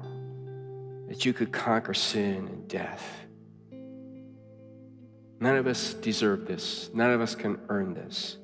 that 1.09 1.25
you 1.25 1.33
could 1.33 1.53
conquer 1.53 1.95
sin 1.95 2.49
and 2.49 2.68
death. 2.68 3.05
None 5.41 5.57
of 5.57 5.66
us 5.66 5.95
deserve 5.95 6.47
this. 6.47 6.91
None 6.95 7.11
of 7.11 7.20
us 7.20 7.35
can 7.35 7.61
earn 7.68 7.95
this. 7.95 8.39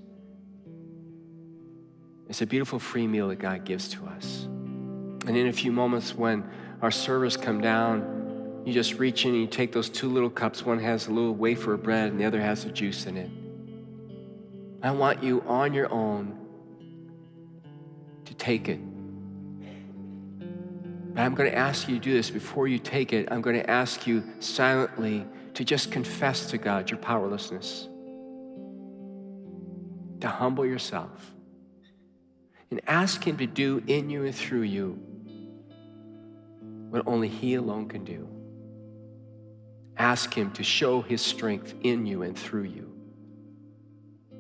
It's 2.28 2.42
a 2.42 2.46
beautiful 2.46 2.78
free 2.78 3.06
meal 3.06 3.28
that 3.28 3.40
God 3.40 3.64
gives 3.64 3.88
to 3.88 4.06
us. 4.06 4.44
And 4.44 5.36
in 5.36 5.48
a 5.48 5.52
few 5.52 5.72
moments, 5.72 6.14
when 6.14 6.48
our 6.80 6.90
servers 6.90 7.36
come 7.36 7.60
down, 7.60 8.62
you 8.64 8.72
just 8.72 8.94
reach 8.98 9.24
in 9.24 9.32
and 9.32 9.40
you 9.40 9.46
take 9.46 9.72
those 9.72 9.88
two 9.88 10.08
little 10.08 10.30
cups. 10.30 10.64
One 10.64 10.78
has 10.78 11.08
a 11.08 11.10
little 11.10 11.34
wafer 11.34 11.74
of 11.74 11.82
bread 11.82 12.10
and 12.10 12.20
the 12.20 12.24
other 12.24 12.40
has 12.40 12.64
the 12.64 12.70
juice 12.70 13.06
in 13.06 13.16
it. 13.16 13.30
I 14.82 14.90
want 14.92 15.22
you 15.22 15.42
on 15.46 15.74
your 15.74 15.92
own 15.92 16.38
to 18.24 18.34
take 18.34 18.68
it. 18.68 18.80
But 21.14 21.22
I'm 21.22 21.34
going 21.34 21.50
to 21.50 21.56
ask 21.56 21.88
you 21.88 21.96
to 21.96 22.00
do 22.00 22.12
this 22.12 22.30
before 22.30 22.68
you 22.68 22.78
take 22.78 23.12
it. 23.12 23.28
I'm 23.30 23.42
going 23.42 23.56
to 23.56 23.68
ask 23.68 24.06
you 24.06 24.22
silently 24.38 25.26
to 25.54 25.64
just 25.64 25.90
confess 25.90 26.46
to 26.50 26.58
God 26.58 26.90
your 26.90 26.98
powerlessness, 26.98 27.88
to 30.20 30.28
humble 30.28 30.64
yourself, 30.64 31.32
and 32.70 32.80
ask 32.86 33.24
Him 33.24 33.36
to 33.38 33.46
do 33.46 33.82
in 33.86 34.08
you 34.08 34.24
and 34.24 34.34
through 34.34 34.62
you 34.62 34.98
what 36.90 37.02
only 37.06 37.28
He 37.28 37.54
alone 37.54 37.88
can 37.88 38.04
do. 38.04 38.28
Ask 39.96 40.32
Him 40.32 40.52
to 40.52 40.62
show 40.62 41.02
His 41.02 41.20
strength 41.20 41.74
in 41.82 42.06
you 42.06 42.22
and 42.22 42.38
through 42.38 42.64
you, 42.64 42.89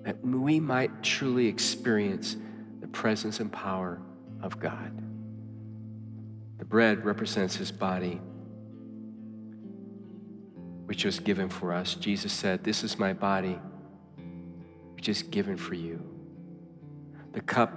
that 0.02 0.24
we 0.24 0.60
might 0.60 1.02
truly 1.02 1.46
experience 1.46 2.36
the 2.80 2.88
presence 2.88 3.40
and 3.40 3.52
power 3.52 4.00
of 4.42 4.58
God. 4.58 4.92
The 6.58 6.64
bread 6.64 7.04
represents 7.04 7.56
His 7.56 7.70
body, 7.70 8.20
which 10.86 11.04
was 11.04 11.18
given 11.18 11.48
for 11.48 11.72
us. 11.72 11.94
Jesus 11.94 12.32
said, 12.32 12.64
This 12.64 12.82
is 12.82 12.98
my 12.98 13.12
body, 13.12 13.58
which 14.94 15.08
is 15.08 15.22
given 15.22 15.56
for 15.56 15.74
you. 15.74 16.02
The 17.32 17.40
cup 17.40 17.72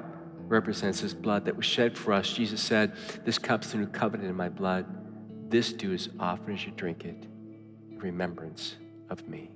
represents 0.47 0.99
his 0.99 1.13
blood 1.13 1.45
that 1.45 1.55
was 1.55 1.65
shed 1.65 1.97
for 1.97 2.13
us. 2.13 2.31
Jesus 2.31 2.61
said, 2.61 2.93
This 3.25 3.37
cup's 3.37 3.71
the 3.71 3.77
new 3.77 3.87
covenant 3.87 4.29
in 4.29 4.35
my 4.35 4.49
blood. 4.49 4.85
This 5.49 5.73
do 5.73 5.93
as 5.93 6.09
often 6.19 6.53
as 6.53 6.65
you 6.65 6.71
drink 6.71 7.05
it 7.05 7.27
in 7.91 7.99
remembrance 7.99 8.75
of 9.09 9.27
me. 9.27 9.51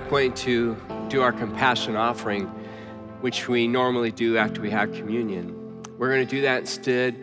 Not 0.00 0.10
going 0.10 0.34
to 0.34 0.76
do 1.08 1.22
our 1.22 1.32
compassion 1.32 1.96
offering, 1.96 2.44
which 3.22 3.48
we 3.48 3.66
normally 3.66 4.12
do 4.12 4.36
after 4.36 4.60
we 4.60 4.68
have 4.68 4.92
communion. 4.92 5.82
We're 5.96 6.10
going 6.10 6.26
to 6.26 6.30
do 6.30 6.42
that 6.42 6.60
instead 6.60 7.16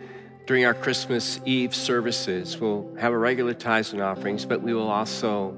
during 0.46 0.64
our 0.64 0.74
Christmas 0.74 1.38
Eve 1.44 1.72
services. 1.72 2.58
We'll 2.58 2.92
have 2.98 3.12
a 3.12 3.16
regular 3.16 3.54
tithes 3.54 3.92
and 3.92 4.02
offerings, 4.02 4.44
but 4.44 4.60
we 4.60 4.74
will 4.74 4.90
also 4.90 5.56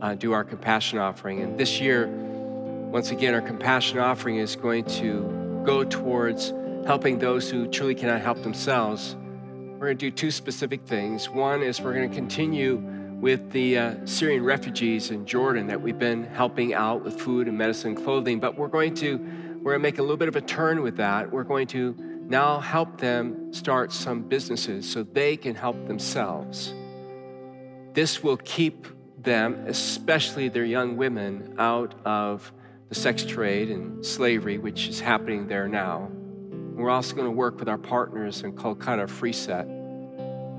uh, 0.00 0.14
do 0.14 0.32
our 0.32 0.42
compassion 0.42 0.98
offering. 0.98 1.42
And 1.42 1.58
this 1.58 1.82
year, 1.82 2.06
once 2.06 3.10
again, 3.10 3.34
our 3.34 3.42
compassion 3.42 3.98
offering 3.98 4.36
is 4.36 4.56
going 4.56 4.86
to 5.02 5.62
go 5.66 5.84
towards 5.84 6.54
helping 6.86 7.18
those 7.18 7.50
who 7.50 7.66
truly 7.66 7.94
cannot 7.94 8.22
help 8.22 8.42
themselves. 8.42 9.16
We're 9.16 9.88
going 9.88 9.98
to 9.98 10.10
do 10.10 10.10
two 10.10 10.30
specific 10.30 10.86
things. 10.86 11.28
One 11.28 11.62
is 11.62 11.78
we're 11.78 11.92
going 11.92 12.08
to 12.08 12.16
continue 12.16 12.82
with 13.20 13.50
the 13.50 13.76
uh, 13.76 13.94
Syrian 14.04 14.44
refugees 14.44 15.10
in 15.10 15.26
Jordan 15.26 15.66
that 15.66 15.80
we've 15.80 15.98
been 15.98 16.24
helping 16.24 16.72
out 16.72 17.02
with 17.02 17.20
food 17.20 17.48
and 17.48 17.58
medicine 17.58 17.96
and 17.96 18.04
clothing, 18.04 18.38
but 18.38 18.56
we're 18.56 18.68
going 18.68 18.94
to 18.96 19.18
we're 19.58 19.72
going 19.72 19.80
to 19.80 19.88
make 19.88 19.98
a 19.98 20.02
little 20.02 20.16
bit 20.16 20.28
of 20.28 20.36
a 20.36 20.40
turn 20.40 20.82
with 20.82 20.96
that. 20.98 21.32
We're 21.32 21.42
going 21.42 21.66
to 21.68 21.94
now 22.28 22.60
help 22.60 23.00
them 23.00 23.52
start 23.52 23.92
some 23.92 24.22
businesses 24.22 24.88
so 24.88 25.02
they 25.02 25.36
can 25.36 25.56
help 25.56 25.88
themselves. 25.88 26.72
This 27.92 28.22
will 28.22 28.36
keep 28.36 28.86
them, 29.20 29.64
especially 29.66 30.48
their 30.48 30.64
young 30.64 30.96
women, 30.96 31.56
out 31.58 31.96
of 32.04 32.52
the 32.88 32.94
sex 32.94 33.24
trade 33.24 33.68
and 33.68 34.06
slavery, 34.06 34.58
which 34.58 34.86
is 34.86 35.00
happening 35.00 35.48
there 35.48 35.66
now. 35.66 36.08
We're 36.74 36.90
also 36.90 37.16
going 37.16 37.26
to 37.26 37.32
work 37.32 37.58
with 37.58 37.68
our 37.68 37.78
partners 37.78 38.42
in 38.42 38.52
Kolkata 38.52 39.08
Freeset 39.08 39.77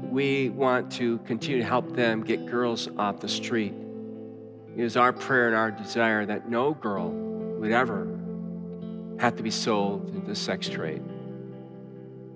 we 0.10 0.50
want 0.50 0.92
to 0.94 1.20
continue 1.20 1.60
to 1.60 1.66
help 1.66 1.96
them 1.96 2.24
get 2.24 2.46
girls 2.46 2.90
off 2.98 3.20
the 3.20 3.28
street. 3.28 3.74
It 4.76 4.84
is 4.84 4.98
our 4.98 5.14
prayer 5.14 5.48
and 5.48 5.56
our 5.56 5.72
desire 5.72 6.26
that 6.26 6.50
no 6.50 6.74
girl 6.74 7.10
would 7.10 7.72
ever 7.72 8.08
have 9.20 9.36
to 9.36 9.44
be 9.44 9.52
sold 9.52 10.10
into 10.10 10.26
the 10.26 10.36
sex 10.36 10.70
trade. 10.70 11.04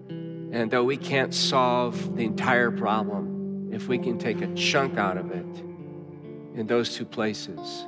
And 0.10 0.70
though 0.70 0.84
we 0.84 0.98
can't 0.98 1.34
solve 1.34 2.16
the 2.16 2.26
entire 2.26 2.70
problem, 2.70 3.70
if 3.72 3.88
we 3.88 3.98
can 3.98 4.20
take 4.20 4.42
a 4.42 4.54
chunk 4.54 4.98
out 4.98 5.18
of 5.18 5.32
it 5.32 5.60
in 6.56 6.68
those 6.68 6.96
two 6.96 7.06
places, 7.06 7.86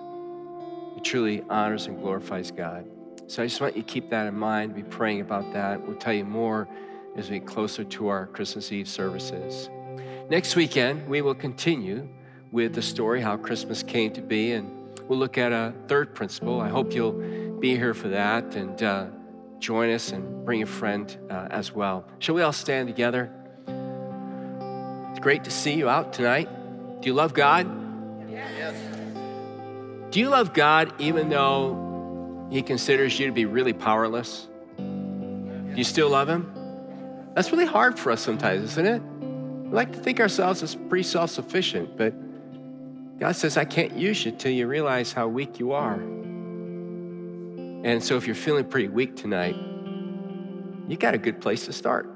it 0.98 1.04
truly 1.04 1.44
honors 1.50 1.86
and 1.86 2.00
glorifies 2.00 2.50
God. 2.50 2.86
So 3.28 3.44
I 3.44 3.48
just 3.48 3.62
want 3.62 3.76
you 3.76 3.84
to 3.84 3.88
keep 3.88 4.10
that 4.10 4.28
in 4.28 4.38
mind, 4.38 4.74
be 4.74 4.84
praying 4.84 5.22
about 5.22 5.54
that. 5.54 5.86
We'll 5.86 5.98
tell 5.98 6.14
you 6.14 6.26
more 6.26 6.68
as 7.16 7.30
we 7.30 7.40
get 7.40 7.48
closer 7.48 7.84
to 7.84 8.08
our 8.08 8.28
Christmas 8.28 8.72
Eve 8.72 8.88
services. 8.88 9.70
Next 10.28 10.56
weekend, 10.56 11.08
we 11.08 11.22
will 11.22 11.36
continue 11.36 12.10
with 12.52 12.74
the 12.74 12.82
story 12.82 13.22
how 13.22 13.38
Christmas 13.38 13.84
came 13.84 14.12
to 14.14 14.22
be, 14.22 14.54
and 14.54 15.00
we'll 15.08 15.20
look 15.20 15.38
at 15.38 15.52
a 15.52 15.72
third 15.88 16.16
principle. 16.16 16.60
I 16.60 16.68
hope 16.68 16.94
you'll 16.94 17.60
be 17.60 17.78
here 17.78 17.94
for 17.94 18.08
that 18.08 18.56
and 18.56 18.82
uh, 18.82 19.06
join 19.60 19.92
us 19.92 20.12
and 20.12 20.44
bring 20.44 20.64
a 20.64 20.66
friend 20.66 21.16
uh, 21.30 21.50
as 21.52 21.72
well. 21.72 22.08
Shall 22.18 22.34
we 22.34 22.42
all 22.42 22.54
stand 22.54 22.88
together? 22.88 23.32
It's 25.12 25.20
great 25.20 25.44
to 25.44 25.52
see 25.52 25.74
you 25.76 25.90
out 25.90 26.12
tonight. 26.12 26.50
Do 27.02 27.08
you 27.08 27.14
love 27.14 27.36
God? 27.36 27.70
Yes. 28.28 28.76
Do 30.10 30.20
you 30.20 30.30
love 30.30 30.54
God 30.54 30.92
even 31.00 31.30
though 31.30 32.48
He 32.50 32.64
considers 32.64 33.20
you 33.20 33.28
to 33.28 33.32
be 33.32 33.46
really 33.46 33.74
powerless? 33.74 34.48
Do 34.78 35.76
you 35.76 35.84
still 35.84 36.10
love 36.10 36.28
Him? 36.28 36.52
That's 37.36 37.52
really 37.52 37.66
hard 37.66 38.00
for 38.00 38.12
us 38.12 38.22
sometimes, 38.22 38.64
isn't 38.72 38.88
it? 38.88 39.02
We 39.66 39.72
like 39.72 39.92
to 39.94 40.00
think 40.00 40.20
ourselves 40.20 40.62
as 40.62 40.76
pretty 40.76 41.04
self 41.04 41.32
sufficient, 41.32 41.98
but 41.98 42.14
God 43.20 43.36
says, 43.36 43.58
I 43.58 43.66
can't 43.66 43.94
use 43.94 44.26
you 44.26 44.32
till 44.32 44.52
you 44.52 44.68
realize 44.68 45.12
how 45.12 45.28
weak 45.28 45.60
you 45.60 45.72
are. 45.72 45.96
And 47.86 48.04
so 48.04 48.16
if 48.18 48.28
you're 48.28 48.36
feeling 48.36 48.66
pretty 48.66 48.90
weak 48.90 49.16
tonight, 49.16 49.56
you 50.88 50.98
got 50.98 51.14
a 51.14 51.18
good 51.18 51.42
place 51.42 51.66
to 51.66 51.74
start. 51.74 52.10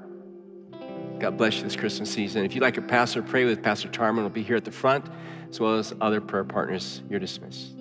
God 1.18 1.36
bless 1.36 1.56
you 1.56 1.64
this 1.64 1.76
Christmas 1.76 2.10
season. 2.10 2.44
If 2.44 2.54
you'd 2.54 2.62
like 2.62 2.76
a 2.76 2.82
pastor, 2.82 3.22
pray 3.22 3.44
with 3.44 3.62
Pastor 3.62 3.88
Tarman. 3.88 4.22
will 4.22 4.30
be 4.30 4.42
here 4.42 4.56
at 4.56 4.64
the 4.64 4.70
front, 4.70 5.06
as 5.50 5.60
well 5.60 5.76
as 5.76 5.92
other 6.00 6.20
prayer 6.20 6.44
partners. 6.44 7.02
You're 7.10 7.20
dismissed. 7.20 7.79